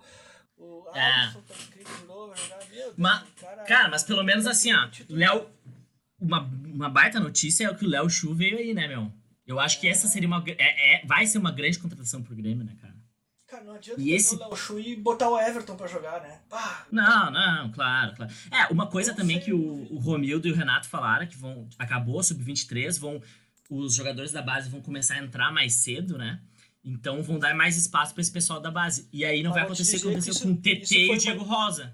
[0.56, 1.00] O é.
[1.00, 2.58] Alisson tá escrito de novo, jogar.
[2.70, 4.88] Meu Deus, mas, cara, cara, mas pelo menos assim, ó.
[5.08, 5.48] Léo.
[6.18, 9.10] Uma, uma baita notícia é o que o Léo Chu veio aí, né, meu?
[9.50, 10.42] Eu acho que essa seria uma.
[10.46, 12.94] É, é, vai ser uma grande contratação pro Grêmio, né, cara?
[13.48, 14.36] Cara, não adianta e esse...
[14.36, 16.38] o Léo Chu e botar o Everton pra jogar, né?
[16.92, 18.32] Não, não, claro, claro.
[18.48, 21.68] É, uma coisa também que o, o Romildo e o Renato falaram, que vão.
[21.76, 23.20] Acabou, sub-23, vão.
[23.68, 26.40] Os jogadores da base vão começar a entrar mais cedo, né?
[26.84, 29.08] Então vão dar mais espaço para esse pessoal da base.
[29.12, 31.44] E aí não vai acontecer o que aconteceu isso, com o TT e o Diego
[31.44, 31.56] uma...
[31.56, 31.92] Rosa.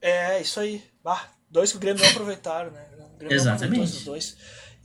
[0.00, 0.82] É, isso aí.
[1.04, 2.86] Ah, dois que o Grêmio não aproveitaram, né?
[3.30, 3.82] Exatamente.
[3.84, 4.36] Os dois.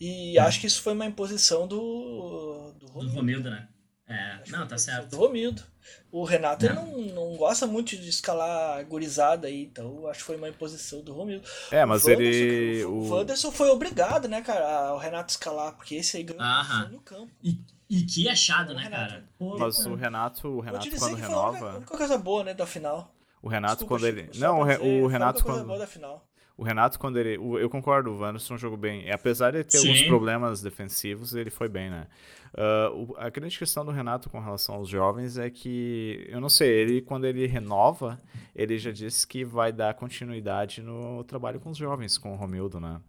[0.03, 2.73] E acho que isso foi uma imposição do.
[2.77, 3.69] Do Romildo, do Romildo né?
[4.05, 5.11] É, não, tá certo.
[5.11, 5.63] Do Romildo.
[6.11, 6.97] O Renato não.
[6.97, 11.01] Ele não, não gosta muito de escalar gurizada aí, então acho que foi uma imposição
[11.01, 11.47] do Romildo.
[11.71, 12.83] É, mas o ele.
[12.83, 17.31] O, Wanderson foi obrigado, né, cara, o Renato escalar, porque esse aí ganhou no campo.
[17.41, 17.57] E,
[17.89, 19.25] e que achado, né, cara?
[19.39, 21.71] Pô, mas o Renato, o Renato quando renova.
[21.71, 23.15] A única coisa boa, né, da final.
[23.41, 24.29] O Renato Desculpa, quando ele.
[24.37, 25.65] Não, o, dizer, o Renato quando.
[25.65, 26.27] Boa da final.
[26.55, 27.35] O Renato, quando ele.
[27.35, 29.09] Eu concordo, o Wanderson jogou bem.
[29.11, 29.87] Apesar de ter Sim.
[29.89, 32.07] alguns problemas defensivos, ele foi bem, né?
[32.53, 36.69] Uh, a grande questão do Renato com relação aos jovens é que, eu não sei,
[36.69, 38.21] ele, quando ele renova,
[38.55, 42.79] ele já disse que vai dar continuidade no trabalho com os jovens, com o Romildo,
[42.79, 43.01] né?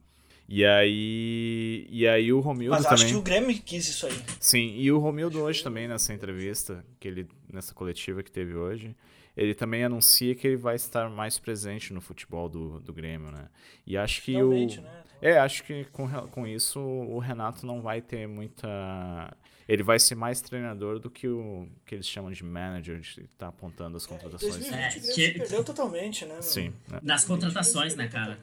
[0.48, 3.14] E aí, e aí o Romildo Mas acho também...
[3.14, 4.22] que o Grêmio quis isso aí.
[4.38, 8.94] Sim, e o Romildo hoje também nessa entrevista, que ele nessa coletiva que teve hoje,
[9.36, 13.48] ele também anuncia que ele vai estar mais presente no futebol do, do Grêmio, né?
[13.86, 15.04] E acho que Realmente, o né?
[15.20, 19.34] É, acho que com, com isso o Renato não vai ter muita.
[19.66, 23.28] Ele vai ser mais treinador do que o que eles chamam de manager, de estar
[23.38, 24.70] tá apontando as contratações.
[24.70, 25.30] É, é que...
[25.38, 26.34] perdeu totalmente, né?
[26.34, 26.42] Meu?
[26.42, 26.74] Sim.
[26.86, 27.00] Né?
[27.02, 28.38] Nas contratações, né, cara?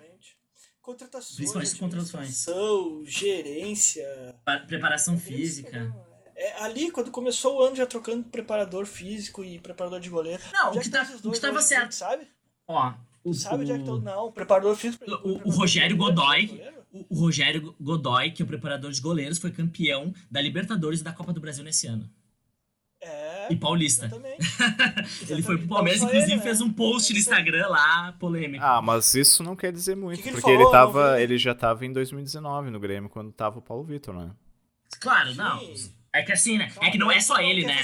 [0.82, 1.36] Contratações.
[1.36, 2.46] Principalmente contratações.
[3.06, 4.36] Gerência.
[4.68, 5.94] Preparação física.
[6.36, 10.42] É, ali, quando começou o ano, já trocando preparador físico e preparador de goleiro.
[10.52, 11.94] Não, o que, tá, o que tava certo.
[11.94, 12.28] Sabe?
[12.68, 14.00] Ó, o, Sabe onde é que tô?
[14.00, 15.06] Não, preparador físico.
[15.24, 16.60] O, o Rogério Godoy.
[16.92, 21.04] O, o Rogério Godoy, que é o preparador de goleiros, foi campeão da Libertadores e
[21.04, 22.10] da Copa do Brasil nesse ano.
[23.50, 23.54] É.
[23.54, 24.06] E paulista.
[24.06, 24.48] Exatamente.
[25.30, 26.66] ele foi pro Palmeiras, inclusive ele, fez né?
[26.66, 28.64] um post no Instagram lá, polêmico.
[28.64, 30.62] Ah, mas isso não quer dizer muito, que que ele porque falou?
[30.62, 34.32] ele, tava, ele já tava em 2019 no Grêmio, quando tava o Paulo Vitor, né?
[35.00, 35.62] Claro, não.
[36.14, 36.72] É que assim, né?
[36.82, 37.78] É que não é só ele, né?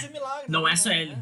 [0.48, 1.02] Não é só né?
[1.02, 1.18] ele.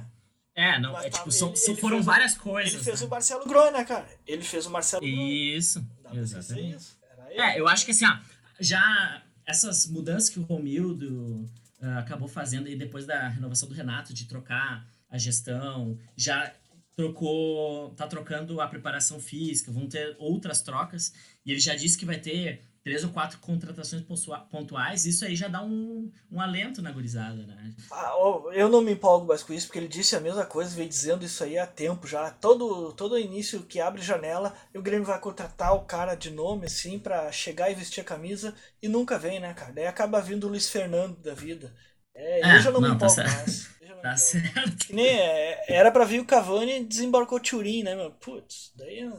[0.56, 2.74] É, não, é, tipo, são, ele foram várias coisas.
[2.74, 3.08] Ele fez né?
[3.08, 4.08] o Marcelo Groi, né, cara?
[4.26, 5.14] Ele fez o Marcelo Groi.
[5.14, 6.78] Isso, exatamente.
[6.78, 6.98] Isso.
[7.32, 8.18] É, eu acho que assim, ó,
[8.60, 11.46] já essas mudanças que o Romildo
[11.82, 16.54] uh, acabou fazendo aí depois da renovação do Renato, de trocar a gestão, já
[16.96, 21.14] trocou, tá trocando a preparação física, vão ter outras trocas,
[21.46, 24.04] e ele já disse que vai ter três ou quatro contratações
[24.52, 27.74] pontuais, isso aí já dá um, um alento na gurizada, né?
[27.92, 28.14] Ah,
[28.54, 31.26] eu não me empolgo mais com isso, porque ele disse a mesma coisa, vem dizendo
[31.26, 32.30] isso aí há tempo já.
[32.30, 37.00] Todo, todo início que abre janela, o Grêmio vai contratar o cara de nome, assim,
[37.00, 39.74] para chegar e vestir a camisa, e nunca vem, né, cara?
[39.74, 41.74] Daí acaba vindo o Luiz Fernando da vida.
[42.14, 43.76] É, é eu já não, não me tá empolgo tá mais.
[44.04, 44.94] Tá certo.
[44.94, 48.12] nem, é, era pra vir o Cavani e desembarcou o Turim, né, meu?
[48.12, 49.12] Putz, daí...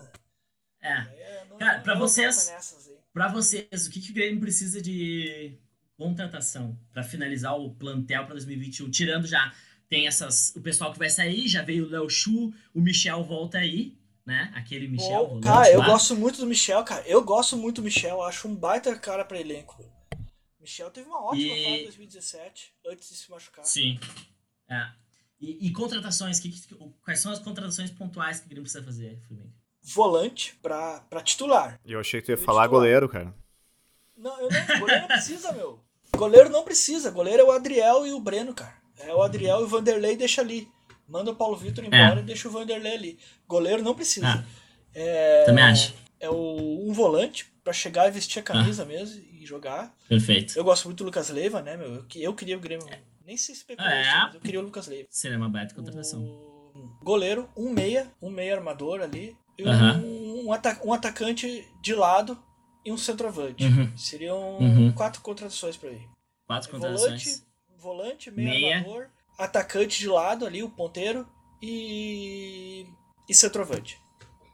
[0.80, 0.92] É.
[0.92, 2.48] é não, cara, pra vocês...
[3.16, 5.56] Para vocês, o que, que o Grêmio precisa de
[5.96, 8.90] contratação para finalizar o plantel para 2021?
[8.90, 9.54] Tirando já,
[9.88, 10.54] tem essas.
[10.54, 14.52] O pessoal que vai sair, já veio o Léo Chu, o Michel volta aí, né?
[14.54, 15.30] Aquele Michel.
[15.32, 17.08] Oh, cara, eu gosto muito do Michel, cara.
[17.08, 19.82] Eu gosto muito do Michel, acho um baita cara para elenco.
[20.60, 21.64] Michel teve uma ótima e...
[21.64, 23.64] fase em 2017, antes de se machucar.
[23.64, 23.98] Sim.
[24.68, 24.90] É.
[25.40, 29.18] E, e contratações, que, que, quais são as contratações pontuais que o Grêmio precisa fazer,
[29.26, 29.54] Flamengo?
[29.94, 31.78] Volante pra, pra titular.
[31.84, 32.68] E eu achei que tu ia falar titular.
[32.68, 33.34] goleiro, cara.
[34.16, 35.80] Não, eu não, goleiro não precisa, meu.
[36.16, 37.10] Goleiro não precisa.
[37.10, 38.74] Goleiro é o Adriel e o Breno, cara.
[38.98, 40.68] É o Adriel e o Vanderlei deixa ali.
[41.06, 42.22] Manda o Paulo Vitor embora é.
[42.22, 43.18] e deixa o Vanderlei ali.
[43.46, 44.26] Goleiro não precisa.
[44.26, 44.44] Ah.
[44.94, 45.94] É, Também acho.
[46.18, 48.86] É o, um volante para chegar e vestir a camisa ah.
[48.86, 49.94] mesmo e jogar.
[50.08, 50.58] Perfeito.
[50.58, 51.94] Eu gosto muito do Lucas Leiva, né, meu?
[51.94, 52.88] Eu, eu queria o Grêmio.
[52.88, 53.00] É.
[53.24, 54.04] Nem se especulou, é.
[54.04, 55.06] mas eu queria o Lucas Leiva.
[55.10, 56.22] Seria uma baita contratação.
[56.22, 62.42] O goleiro, um meia, um meia armador ali um, um, ata um, atacante de lado
[62.84, 63.64] e um centroavante.
[63.64, 63.96] Uhum.
[63.96, 64.92] Seriam uhum.
[64.92, 66.08] quatro contratações para ele.
[66.46, 67.44] Quatro contratações.
[67.78, 68.78] Volante, volante meia.
[68.78, 71.26] armador, atacante de lado ali, o ponteiro
[71.62, 72.86] e
[73.28, 74.00] e centroavante.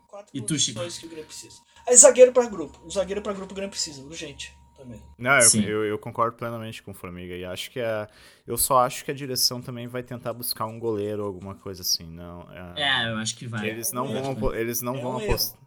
[0.09, 1.61] Quatro e contratações que o Grêmio precisa.
[1.87, 2.81] Aí zagueiro para grupo.
[2.85, 4.57] O zagueiro para grupo o Grêmio precisa, urgente.
[4.83, 5.03] Também.
[5.19, 7.35] Não, eu, eu, eu concordo plenamente com o Formiga.
[7.35, 8.07] E acho que é.
[8.47, 11.83] Eu só acho que a direção também vai tentar buscar um goleiro ou alguma coisa
[11.83, 12.05] assim.
[12.05, 13.69] Não, é, É, eu acho que vai.
[13.69, 15.61] eles não vão, eles não É vão um apostar.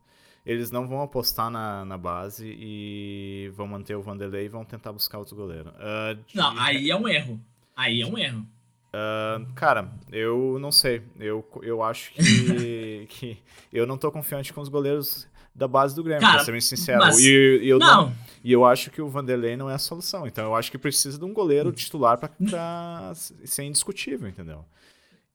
[0.45, 4.93] Eles não vão apostar na, na base e vão manter o Vanderlei e vão tentar
[4.93, 5.73] buscar outro goleiro.
[5.80, 7.39] Ah, de- Não, aí é um erro.
[7.75, 8.45] Aí é um erro.
[9.56, 11.01] Cara, eu não sei.
[11.19, 13.38] Eu, eu acho que, que.
[13.73, 16.62] Eu não tô confiante com os goleiros da base do Grêmio, Cara, pra ser bem
[16.62, 17.00] sincero.
[17.00, 18.13] mas- E, e eu Não.
[18.44, 20.28] e eu acho que o Vanderlei não é a solução.
[20.28, 24.65] Então eu acho que precisa de um goleiro titular pra, pra ser indiscutível, entendeu?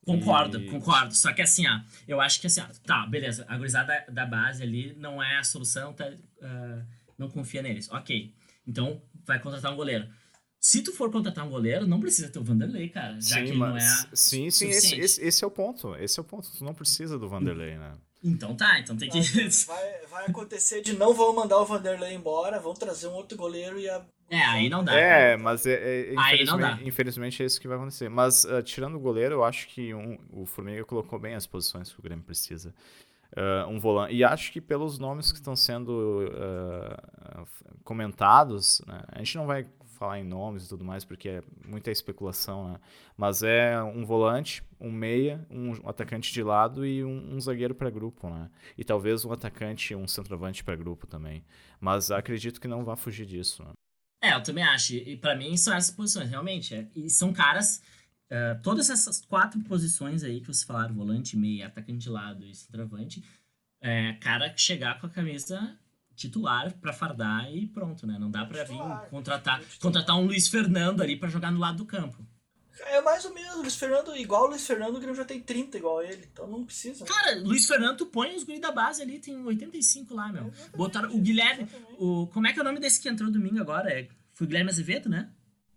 [0.04, 1.14] Concordo, E- concordo.
[1.14, 3.44] Só que assim, ó, eu acho que assim, ó, tá, beleza.
[3.48, 6.10] A gurizada da, da base ali não é a solução, tá,
[6.42, 6.82] ah,
[7.18, 7.90] não confia neles.
[7.90, 8.34] Ok.
[8.66, 10.06] Então vai contratar um goleiro.
[10.58, 13.18] Se tu for contratar um goleiro, não precisa ter o Vanderlei, cara.
[13.20, 13.72] Já que sim, ele não é.
[13.72, 15.94] mas, sim, sim, esse, esse, esse é o ponto.
[15.96, 16.50] Esse é o ponto.
[16.56, 17.92] Tu não precisa do Vanderlei, né?
[18.22, 19.18] Então tá, então tem que.
[19.66, 23.78] Vai, vai acontecer de não vão mandar o Vanderlei embora, vão trazer um outro goleiro
[23.78, 24.02] e a.
[24.28, 24.94] É, aí não dá.
[24.94, 26.88] É, mas é, é- Aí não infelizmente, dá.
[26.88, 28.08] infelizmente é isso que vai acontecer.
[28.10, 31.90] Mas ah, tirando o goleiro, eu acho que um- o Formiga colocou bem as posições
[31.92, 32.74] que o Grêmio precisa.
[33.34, 34.14] Ah, um volante.
[34.14, 37.44] E acho que pelos nomes que estão sendo ah,
[37.82, 39.66] comentados, né, a gente não vai
[40.00, 42.80] falar em nomes e tudo mais, porque é muita especulação, né?
[43.18, 47.90] Mas é um volante, um meia, um atacante de lado e um, um zagueiro para
[47.90, 48.50] grupo, né?
[48.78, 51.44] E talvez um atacante um centroavante para grupo também.
[51.78, 53.62] Mas acredito que não vá fugir disso.
[53.62, 53.72] Né?
[54.24, 54.94] É, eu também acho.
[54.94, 56.74] E pra mim são essas posições, realmente.
[56.74, 56.88] é.
[56.96, 57.82] E são caras.
[58.30, 62.54] eh, todas essas quatro posições aí que vocês falaram, volante, meia, atacante de lado e
[62.54, 63.22] centroavante,
[63.82, 65.76] é, cara que chegar com a camisa
[66.20, 68.18] titular pra fardar e pronto, né?
[68.18, 68.78] Não dá pra vir
[69.08, 72.24] contratar, contratar um Luiz Fernando ali pra jogar no lado do campo.
[72.86, 75.76] É mais ou menos, Luiz Fernando, igual o Luiz Fernando, o Grêmio já tem 30
[75.76, 77.04] igual ele, então não precisa.
[77.04, 80.46] Cara, Luiz Fernando, tu põe os guri da base ali, tem 85 lá, meu.
[80.46, 81.64] Exatamente, Botaram o Guilherme.
[81.64, 81.96] exatamente.
[81.98, 83.90] O, como é que é o nome desse que entrou domingo agora?
[83.90, 85.30] É, foi o Guilherme Azevedo, né?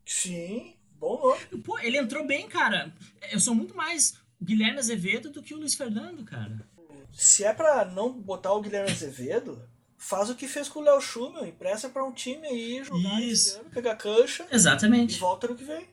[0.05, 1.61] Sim, bom nome.
[1.61, 2.93] Pô, ele entrou bem, cara.
[3.31, 6.65] Eu sou muito mais o Guilherme Azevedo do que o Luiz Fernando, cara.
[7.11, 9.61] Se é pra não botar o Guilherme Azevedo,
[10.03, 13.59] faz o que fez com o Léo Schumel, empresta pra um time aí, jogar Isso.
[13.59, 15.17] ano, pegar cancha e Exatamente.
[15.19, 15.87] volta no que vem.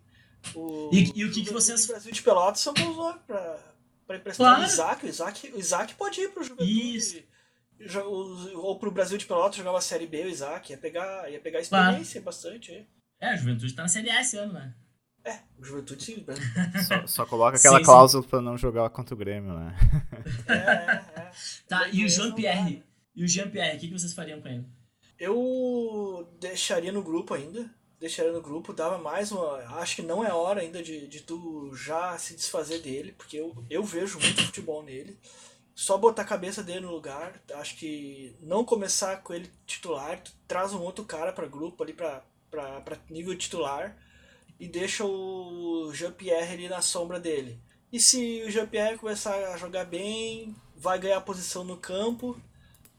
[0.55, 3.59] O, E- e o que que vocês- e Brasil de Pelotas são bons nomes pra,
[4.07, 4.63] pra emprestar Claro.
[4.63, 5.07] o Isaac.
[5.07, 5.53] O Isaac.
[5.55, 6.97] O Isaac pode ir pro Juventude.
[6.97, 7.23] Isso.
[8.57, 10.71] Ou pro Brasil de Pelotas jogar uma Série B, o Isaac.
[10.71, 11.85] Ia pegar, ia pegar Claro.
[11.89, 12.73] experiência bastante.
[12.73, 12.87] aí.
[13.21, 14.75] É, a Juventude tá na Série A esse ano, né?
[15.25, 16.21] É, o Juventude sim.
[16.21, 16.43] Brasil-
[16.89, 17.85] Só, só coloca aquela Sim, sim.
[17.85, 19.77] cláusula pra não jogar contra o Grêmio, né?
[20.49, 21.31] É, é, é.
[21.69, 22.83] Tá, e o Mas
[23.21, 24.65] E o Jean Pierre, o que, que vocês fariam com ele?
[25.19, 27.71] Eu deixaria no grupo ainda.
[27.99, 29.59] Deixaria no grupo, dava mais uma.
[29.79, 33.63] Acho que não é hora ainda de, de tu já se desfazer dele, porque eu,
[33.69, 35.19] eu vejo muito futebol nele.
[35.75, 37.39] Só botar a cabeça dele no lugar.
[37.57, 41.93] Acho que não começar com ele titular, tu traz um outro cara para grupo ali
[41.93, 42.25] pra
[43.11, 43.99] nível titular
[44.59, 47.61] e deixa o Jean-Pierre ali na sombra dele.
[47.93, 52.41] E se o Jean-Pierre começar a jogar bem, vai ganhar posição no campo,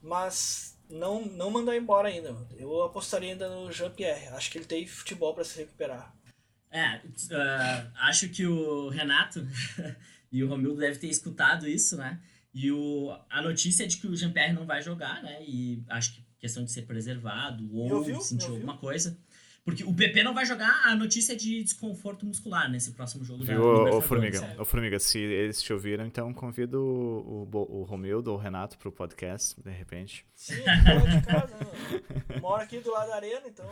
[0.02, 2.32] mas não, não mandar embora ainda.
[2.32, 2.48] mano.
[2.56, 4.28] Eu apostaria ainda no Jean-Pierre.
[4.28, 6.14] Acho que ele tem futebol para se recuperar.
[6.70, 7.00] É,
[7.32, 9.46] ah, acho que o Renato
[10.32, 12.20] e o Romildo devem ter escutado isso, né?
[12.54, 15.42] E o, a notícia é de que o Jean-Pierre não vai jogar, né?
[15.46, 19.16] E acho que questão de ser preservado ou sentir alguma coisa.
[19.64, 23.44] Porque o PP não vai jogar, a notícia é de desconforto muscular nesse próximo jogo
[23.44, 24.00] Viu, ô.
[24.00, 24.56] Formiga?
[24.58, 28.76] Ô, Formiga, se eles te ouviram, então convido o, o, o Romildo ou o Renato
[28.76, 30.26] pro podcast, de repente.
[30.34, 32.40] Sim, fora de casa, né?
[32.42, 33.70] Mora aqui do lado da arena, então.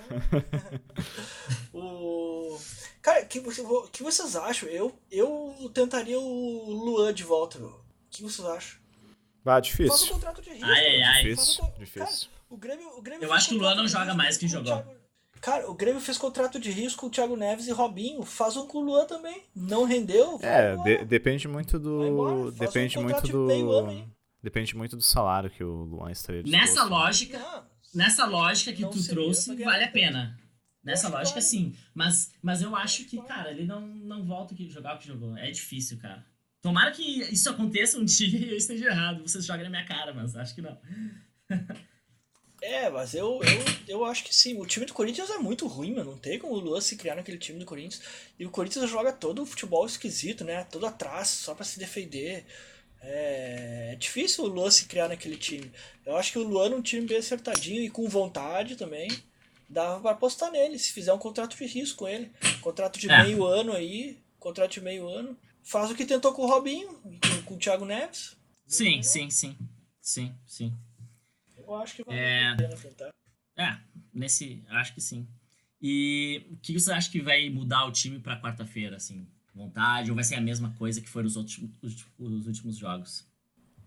[1.75, 2.57] o...
[3.03, 3.41] Cara, o que,
[3.93, 4.69] que vocês acham?
[4.69, 7.69] Eu, eu tentaria o Luan de volta, meu.
[7.69, 8.79] O que vocês acham?
[9.45, 10.09] Ah, Faz um difícil.
[10.13, 10.67] contrato de risco.
[10.67, 11.23] Ai, ai, ai.
[11.23, 12.29] Faz um Difícil, difícil.
[12.29, 15.00] Cara, o Grêmio, o Grêmio Eu acho que o Luan não joga mais que jogou.
[15.41, 18.23] Cara, o Grêmio fez contrato de risco com o Thiago Neves e Robinho.
[18.25, 19.43] Faz um com o Luan também.
[19.55, 20.39] Não rendeu?
[20.43, 22.43] É, de- depende muito Vai embora, do.
[22.53, 24.11] faz um Depende muito ano do.
[24.43, 26.43] Depende muito do salário que o Luan estaria.
[26.43, 30.39] Nessa lógica, Não, nessa lógica que tu trouxe, vale a pena.
[30.83, 31.47] Nessa lógica, vale.
[31.47, 31.75] sim.
[31.95, 33.29] Mas, mas eu acho que, vale.
[33.29, 35.37] cara, ele não, não volta a jogar o que jogou.
[35.37, 36.25] É difícil, cara.
[36.63, 39.23] Tomara que isso aconteça um dia e eu esteja errado.
[39.23, 40.79] Vocês joguem na minha cara, mas acho que não.
[42.63, 44.59] É, mas eu, eu, eu acho que sim.
[44.61, 46.13] O time do Corinthians é muito ruim, mano.
[46.13, 48.03] Não tem como o Luan se criar naquele time do Corinthians.
[48.39, 50.65] E o Corinthians joga todo o futebol esquisito, né?
[50.65, 52.45] Todo atrás, só pra se defender.
[53.03, 55.73] É, é difícil o Luan se criar naquele time.
[56.05, 59.09] Eu acho que o Luan, num time bem acertadinho e com vontade também,
[59.69, 60.79] dava pra apostar nele.
[60.79, 62.31] Se fizer um contrato de risco com ele.
[62.61, 63.23] Contrato de É.
[63.23, 64.19] meio ano aí.
[64.39, 65.37] Contrato de meio ano.
[65.63, 68.37] Faz o que tentou com o Robinho, com, com o Thiago Neves.
[68.67, 69.57] Sim, sim, sim.
[70.01, 70.73] Sim, sim.
[71.71, 72.49] Eu acho que vale É.
[72.49, 73.11] a pena tentar.
[73.57, 73.79] É,
[74.13, 74.65] nesse.
[74.69, 75.29] Acho que sim.
[75.81, 79.27] E o que você acha que vai mudar o time pra quarta-feira, assim?
[79.55, 80.11] Vontade?
[80.11, 83.27] Ou vai ser a mesma coisa que foram os, outros, os, os últimos jogos?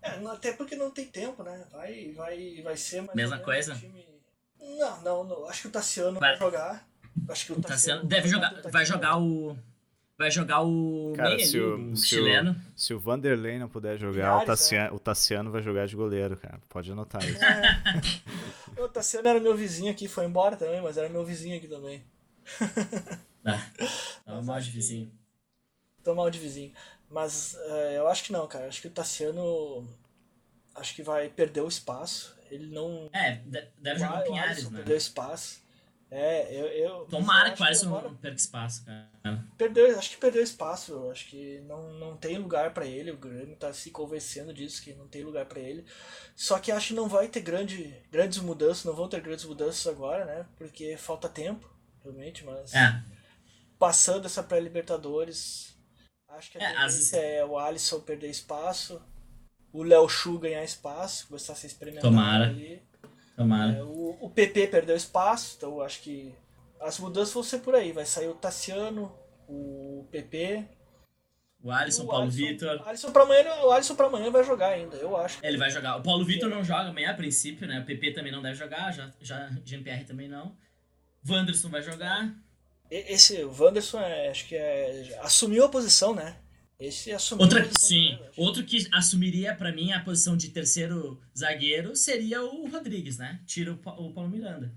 [0.02, 1.66] É, até porque não tem tempo, né?
[1.70, 3.74] Vai, vai, vai ser mais Mesma coisa?
[3.74, 4.04] Time...
[4.60, 6.88] Não, não, não, acho que o Tassiano vai, vai jogar.
[7.28, 9.56] Acho que o, o Tassiano, Tassiano deve jogar, vai jogar o
[10.16, 12.52] vai jogar o Cara, se o, o se chileno.
[12.52, 14.92] O, se o Vanderlei não puder jogar, o, Tassiano, é.
[14.92, 16.60] o Tassiano vai jogar de goleiro, cara.
[16.68, 17.42] Pode anotar isso.
[17.42, 18.80] É.
[18.80, 22.04] o Tassiano era meu vizinho aqui, foi embora também, mas era meu vizinho aqui também.
[23.44, 23.70] Ah,
[24.24, 25.12] tava mal de vizinho.
[26.02, 26.72] Tô mal de vizinho.
[27.10, 28.66] Mas uh, eu acho que não, cara.
[28.66, 29.88] Acho que o Tassiano.
[30.74, 32.36] Acho que vai perder o espaço.
[32.50, 33.08] Ele não.
[33.12, 33.40] É,
[33.78, 34.78] deve jogar o Pinhares, né?
[34.78, 35.63] Perdeu espaço.
[36.16, 36.66] É, eu.
[36.68, 38.08] eu Tomara que o Alisson agora...
[38.08, 39.44] não perca espaço, cara.
[39.58, 41.10] Perdeu, acho que perdeu espaço.
[41.10, 43.10] Acho que não, não tem lugar para ele.
[43.10, 45.84] O Grêmio tá se convencendo disso, que não tem lugar para ele.
[46.36, 49.88] Só que acho que não vai ter grande, grandes mudanças, não vão ter grandes mudanças
[49.88, 50.46] agora, né?
[50.56, 51.68] Porque falta tempo,
[52.04, 52.72] realmente, mas.
[52.72, 53.02] É.
[53.76, 55.76] Passando essa pré-Libertadores,
[56.28, 57.12] acho que a é, as...
[57.12, 59.02] é o Alisson perder espaço,
[59.72, 62.44] o Léo Chu ganhar espaço, começar a ser experimentado Tomara.
[62.44, 62.80] ali.
[63.36, 63.72] Tomara.
[63.72, 66.34] É, o, o PP perdeu espaço, então acho que
[66.80, 67.92] as mudanças vão ser por aí.
[67.92, 69.12] Vai sair o Tassiano,
[69.48, 70.64] o PP.
[71.62, 72.82] O Alisson, o Paulo Vitor.
[72.82, 75.38] O Alisson pra amanhã, o Alisson pra amanhã vai jogar ainda, eu acho.
[75.42, 75.96] Ele vai jogar.
[75.96, 77.80] O Paulo Vitor não joga amanhã a princípio, né?
[77.80, 80.54] O PP também não deve jogar, já, já Jean-Pierre também não.
[81.26, 82.34] Wanderson vai jogar.
[82.90, 86.36] Esse, o Wanderson, é, acho que é, assumiu a posição, né?
[86.78, 92.42] Esse assumiu Outra, Sim, outro que assumiria para mim a posição de terceiro zagueiro seria
[92.42, 93.40] o Rodrigues, né?
[93.46, 93.74] Tira o,
[94.06, 94.74] o Paulo Miranda.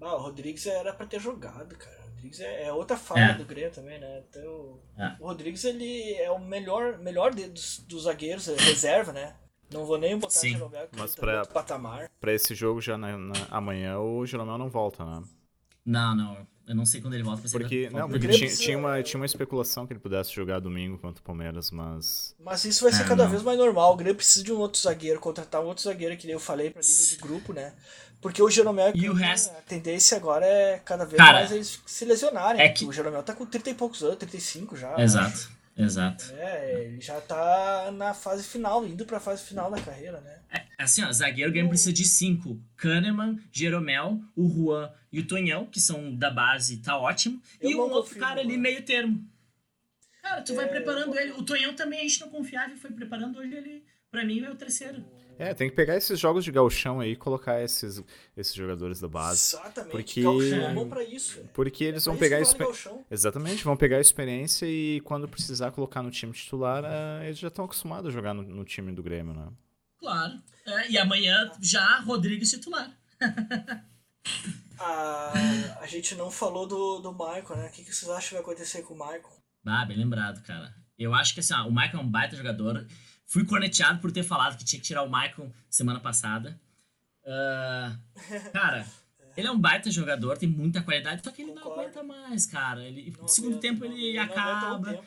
[0.00, 2.00] Ah, o Rodrigues era para ter jogado, cara.
[2.02, 3.34] O Rodrigues é, é outra falha É.
[3.34, 4.22] do Grêmio também, né?
[4.28, 5.16] Então, É.
[5.20, 9.36] o Rodrigues ele é o melhor, melhor dos, dos zagueiros, é reserva, né?
[9.72, 10.48] Não vou nem botar Sim.
[10.48, 12.10] o Jeromel, que Mas tá pra- patamar.
[12.20, 15.22] Pra esse jogo já na, na- amanhã, o Jeromel não volta, né?
[15.86, 16.46] Não, não.
[16.66, 19.02] Eu não sei quando ele volta pra ser Porque, não, porque tinha, precisa- tinha, uma,
[19.02, 22.34] tinha uma especulação que ele pudesse jogar domingo contra o Palmeiras, mas.
[22.38, 23.30] Mas isso vai ser É, cada não.
[23.30, 23.92] vez mais normal.
[23.92, 26.70] O Grêmio precisa de um outro zagueiro, contratar um outro zagueiro, que nem eu falei,
[26.70, 27.72] pra nível de grupo, né?
[28.20, 31.80] Porque o Jeromel, E o resto- a tendência agora é cada vez Cara, mais eles
[31.84, 32.62] se lesionarem.
[32.62, 34.94] é que- O Jeromel tá com 30 e poucos anos, 35 já.
[35.02, 36.32] Exato, exato.
[36.36, 40.40] É, ele já tá na fase final, indo pra fase final da carreira, né?
[40.50, 42.60] É, assim, ó, zagueiro o Grêmio precisa de cinco.
[42.76, 47.40] Kahneman, Jeromel, o Juan e o Tonhão, que são da base, tá ótimo.
[47.60, 49.26] Eu e um outro confio cara ali, meio termo.
[50.22, 51.32] Cara, tu vai É, preparando eu- ele.
[51.32, 54.50] O Tonhão também a gente não confiava e foi preparando hoje ele, pra mim, é
[54.50, 55.04] o terceiro.
[55.38, 58.02] É, tem que pegar esses jogos de gauchão aí e colocar esses,
[58.36, 59.56] esses jogadores da base.
[59.56, 59.90] Exatamente.
[59.92, 61.40] Porque- Gauchão é bom pra isso.
[61.40, 61.42] é.
[61.54, 63.04] Porque eles É vão pegar vale.
[63.10, 67.48] Exatamente, vão pegar a experiência e quando precisar colocar no time titular, eh, eles já
[67.48, 69.48] estão acostumados a jogar no, no time do Grêmio, né?
[69.98, 70.34] Claro.
[70.66, 72.90] É, e amanhã já Rodrigues titular.
[74.78, 75.32] A,
[75.80, 77.66] a gente não falou do, do Michael, né?
[77.68, 79.22] O que, que vocês acham que vai acontecer com o Michael?
[79.66, 80.74] Ah, bem lembrado, cara.
[80.98, 82.86] Eu acho que assim, ó, o Michael é um baita jogador.
[83.32, 86.60] Fui corneteado por ter falado que tinha que tirar o Michael semana passada.
[87.26, 87.96] Ah,
[88.52, 88.86] cara,
[89.34, 91.80] ele é um baita jogador, tem muita qualidade, só que ele não Concordo.
[91.80, 92.84] aguenta mais, cara.
[92.84, 94.90] Ele, Não no segundo aguenta, tempo não- ele não acaba.
[94.92, 95.04] tempo.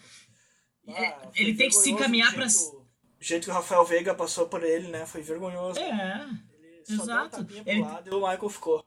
[0.87, 2.83] É, Ah, ele tem que se encaminhar jeito-
[3.19, 5.05] O jeito que o Rafael Veiga passou por ele, né?
[5.05, 5.79] Foi vergonhoso.
[5.79, 6.27] É,
[6.59, 7.45] Ele exato.
[7.63, 8.83] Ele- lado e o Michael ficou.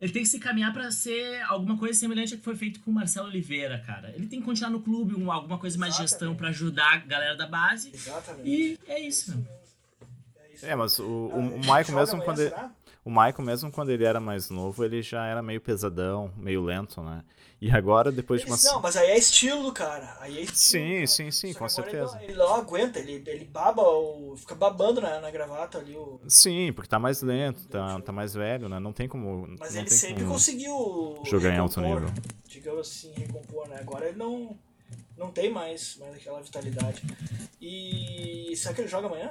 [0.00, 2.90] Ele tem que se encaminhar pra ser alguma coisa semelhante ao que foi feito com
[2.90, 4.12] o Marcelo Oliveira, cara.
[4.14, 6.38] Ele tem que continuar no clube, um- alguma coisa mais de gestão Exatamente.
[6.38, 7.90] pra ajudar a galera da base.
[7.94, 8.48] Exatamente.
[8.48, 9.46] E é isso, meu.
[10.42, 10.66] É isso.
[10.66, 12.70] É, mas o, o, o Michael mesmo quando ele, será?
[13.04, 17.02] O Michael mesmo quando ele era mais novo, ele já era meio pesadão, meio lento,
[17.02, 17.22] né?
[17.60, 20.16] E agora depois de uma Não, mas aí é estilo, cara.
[20.20, 21.06] Aí é estilo, Sim, cara.
[21.06, 22.18] sim, sim, Só com certeza.
[22.22, 25.94] Ele não, ele não aguenta, ele, ele baba, o, fica babando na, na gravata ali.
[25.96, 28.78] O, Sim, porque tá mais lento, tá, tá mais velho, né?
[28.80, 32.22] Não tem como mas ele sempre conseguiu jogar em alto recompor, nível.
[32.46, 33.78] Digamos assim, recompor, né?
[33.80, 34.58] Agora ele não,
[35.16, 37.02] não tem mais, mais aquela vitalidade.
[37.60, 39.30] E será que ele joga amanhã?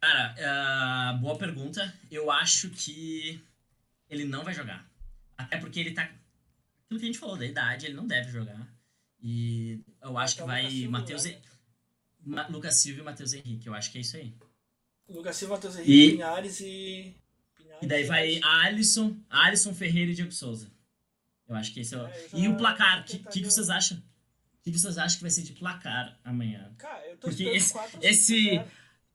[0.00, 1.92] Cara, ah, boa pergunta.
[2.10, 3.40] Eu acho que
[4.08, 4.88] ele não vai jogar.
[5.36, 6.02] Até porque ele tá.
[6.04, 8.66] Aquilo que a gente falou da idade, ele não deve jogar.
[9.22, 11.24] E eu acho que Então, vai Lucas Silva, Matheus.
[11.24, 11.38] né?
[12.24, 13.66] Ma- Lucas Silva e Matheus Henrique.
[13.66, 14.34] Eu acho que é isso aí.
[15.08, 17.14] Lucas Silva, Matheus E- Henrique, Pinhares e.
[17.56, 20.70] Pinhares E daí vai Alisson, Alisson Ferreira e Diego Souza.
[21.48, 22.06] Eu acho que esse é o.
[22.06, 23.98] É, E o placar, o que, que, vocês acham?
[23.98, 26.72] O que, vocês acham que vai ser de placar amanhã?
[26.78, 28.62] Cara, eu tô Porque esse- 4 esse-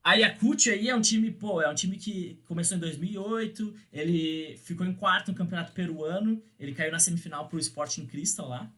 [0.07, 4.55] A Yakut aí é um time, pô, é um time que começou em 2008, ele
[4.57, 8.71] ficou em quarto no Campeonato Peruano, ele caiu na semifinal pro Sporting Cristal lá.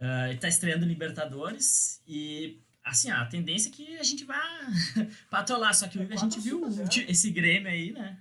[0.00, 4.40] Ah, ele tá estreando Libertadores e, assim, a tendência é que a gente vá
[5.30, 6.84] patolar, só que É a gente viu 4-5-0.
[6.86, 8.18] o ti- esse Grêmio aí, né?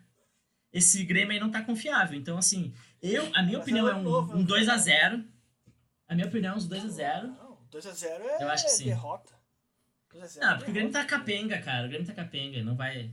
[0.74, 2.20] esse Grêmio aí não tá confiável.
[2.20, 5.26] Então, assim, eu, a minha Mas opinião é é um, novo, um é 2x0.
[6.08, 7.24] A minha opinião é uns 2x0.
[7.24, 8.86] Não, 2x0 é Eu acho que sim.
[8.86, 9.41] derrota.
[10.14, 11.86] 2 a 0 Não, é porque o Grêmio tá capenga, cara.
[11.86, 13.12] O Grêmio tá capenga, não vai.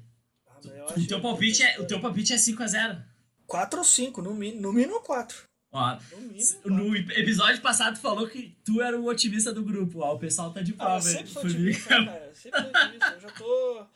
[0.48, 0.58] Ah,
[0.96, 3.02] O teu palpite é, o teu palpite é 5x0.
[3.46, 5.44] 4 ou 5, no, mi- no mínimo 4.
[5.70, 6.52] Ó, No mínimo.
[6.52, 6.70] quatro.
[6.74, 10.00] no episódio passado tu falou que tu era o otimista do grupo.
[10.00, 11.58] Ó, o pessoal tá de Ah, eu prova, sempre Formiga.
[11.58, 12.26] otimista, né, cara.
[12.26, 13.06] Eu sempre sou otimista.
[13.14, 13.86] Eu já tô.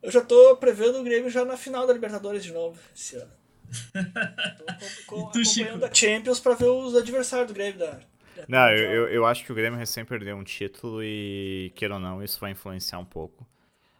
[0.00, 3.32] Eu já tô prevendo o Grêmio já na final da Libertadores de novo esse ano.
[3.92, 5.60] Tô com- com- E tu, Chico?
[5.68, 8.00] acompanhando a Champions pra ver os adversários do Grêmio da.
[8.46, 12.00] Não, eu, eu, eu acho que o Grêmio recém perdeu um título e, queira ou
[12.00, 13.46] não, isso vai influenciar um pouco.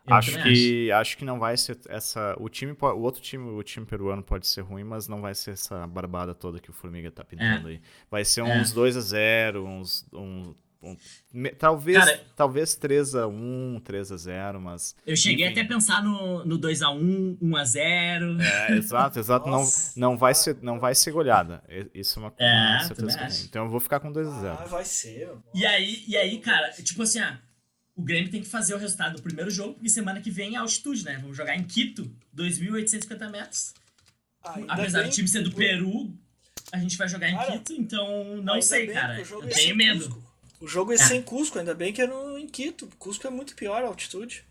[0.07, 1.17] Eu acho que acho.
[1.19, 2.35] que não vai ser essa.
[2.41, 5.51] O time, o outro time, o time peruano pode ser ruim, mas não vai ser
[5.51, 7.81] essa barbada toda que o Formiga tá pintando aí.
[8.11, 8.45] Vai ser É.
[8.45, 10.07] uns 2 a 0 uns.
[10.13, 10.55] Me-
[11.59, 14.95] talvez, Cara- talvez 3 a 1 3 a 0 mas.
[15.07, 15.53] Eu cheguei Enfim.
[15.53, 18.41] até a pensar no, no 2x1, 1x0.
[18.41, 19.47] É, exato, exato.
[19.49, 19.99] Não, Nossa.
[19.99, 21.63] não, vai ser, não vai ser goleada.
[21.95, 23.45] Isso é uma, É, certeza que.
[23.47, 25.31] Então eu vou ficar com 2 a 0 Ah, vai ser.
[25.55, 27.39] E aí, e aí, cara, tipo assim, ah,
[27.97, 30.59] o Grêmio tem que fazer o resultado do primeiro jogo, porque semana que vem é
[30.59, 31.19] altitude, né?
[31.21, 33.75] Vamos jogar em Quito, 2.850 metros.
[34.45, 36.15] Ainda Apesar bem do time ser do Peru,
[36.73, 39.19] a gente vai jogar em Cara, Quito, então não sei, bem cara.
[39.19, 40.23] Eu é tenho sem medo.
[40.61, 40.99] O jogo é, É.
[40.99, 42.89] sem Cusco, ainda bem que é no, em Quito.
[42.99, 44.45] Cusco é muito pior a altitude.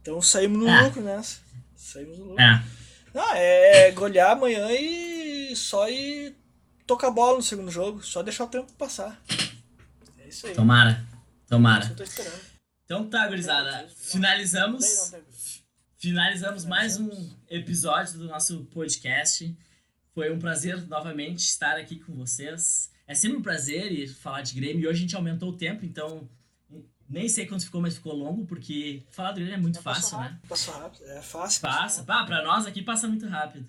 [0.00, 0.80] Então saímos no É.
[0.82, 1.38] lucro nessa.
[1.76, 2.42] Saímos no lucro.
[2.42, 2.62] É,
[3.14, 6.34] Não, é golear amanhã e só ir
[6.86, 8.02] tocar bola no segundo jogo.
[8.02, 9.22] Só deixar o tempo passar.
[10.18, 10.54] É isso aí.
[10.54, 11.04] tomara,
[11.48, 11.86] tomara.
[11.86, 12.40] eu tô esperando.
[12.84, 15.12] Então tá, gurizada, finalizamos.
[15.96, 19.56] Finalizamos mais um episódio do nosso podcast.
[20.12, 22.90] Foi um prazer novamente estar aqui com vocês.
[23.06, 24.82] É sempre um prazer e falar de Grêmio.
[24.82, 26.28] E hoje a gente aumentou o tempo, então
[27.08, 30.18] nem sei quanto ficou, mas ficou longo, porque falar do Grêmio é muito Passou fácil,
[30.18, 30.24] né?
[30.28, 31.04] rápido, Passou rápido.
[31.04, 31.60] É fácil.
[31.60, 32.04] Passa.
[32.08, 33.68] Ah, pra nós aqui passa muito rápido.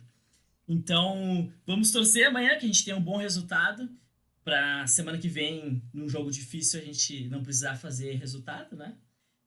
[0.68, 3.90] Então, vamos torcer amanhã que a gente tenha um bom resultado.
[4.44, 8.96] Pra semana que vem, num jogo difícil, a gente não precisar fazer resultado, né?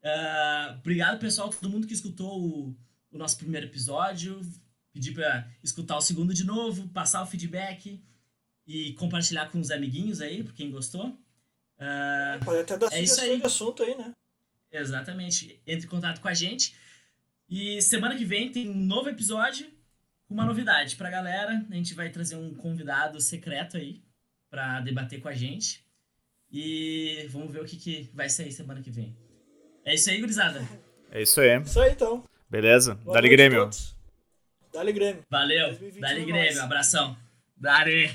[0.05, 2.77] Ah, obrigado, pessoal, todo mundo que escutou o,
[3.13, 4.41] o nosso primeiro episódio.
[4.93, 8.03] Pedir pra escutar o segundo de novo, passar o feedback
[8.69, 11.19] e compartilhar com os amiguinhos aí, por quem gostou.
[11.79, 12.45] Rápido.
[12.45, 13.41] Pode até dar É isso sugestão aí.
[13.41, 14.13] de assunto aí, né?
[14.71, 15.61] Exatamente.
[15.67, 16.77] Entre em contato com a gente.
[17.49, 19.67] E semana que vem tem um novo episódio
[20.27, 21.65] com uma novidade pra galera.
[21.71, 24.03] A gente vai trazer um convidado secreto aí
[24.51, 25.83] pra debater com a gente.
[26.53, 29.17] E vamos ver o que, que vai sair semana que vem.
[29.85, 30.61] É isso aí, gurizada.
[31.11, 31.59] É isso aí.
[31.63, 32.23] Isso aí então.
[32.51, 32.95] Beleza?
[32.97, 33.71] Boa Dali noite a Grêmio.
[34.75, 35.25] Dali Grêmio.
[35.31, 35.69] Valeu.
[35.69, 36.63] 2021 Dali é Grêmio.
[36.63, 37.17] Abração.
[37.57, 38.07] Dali.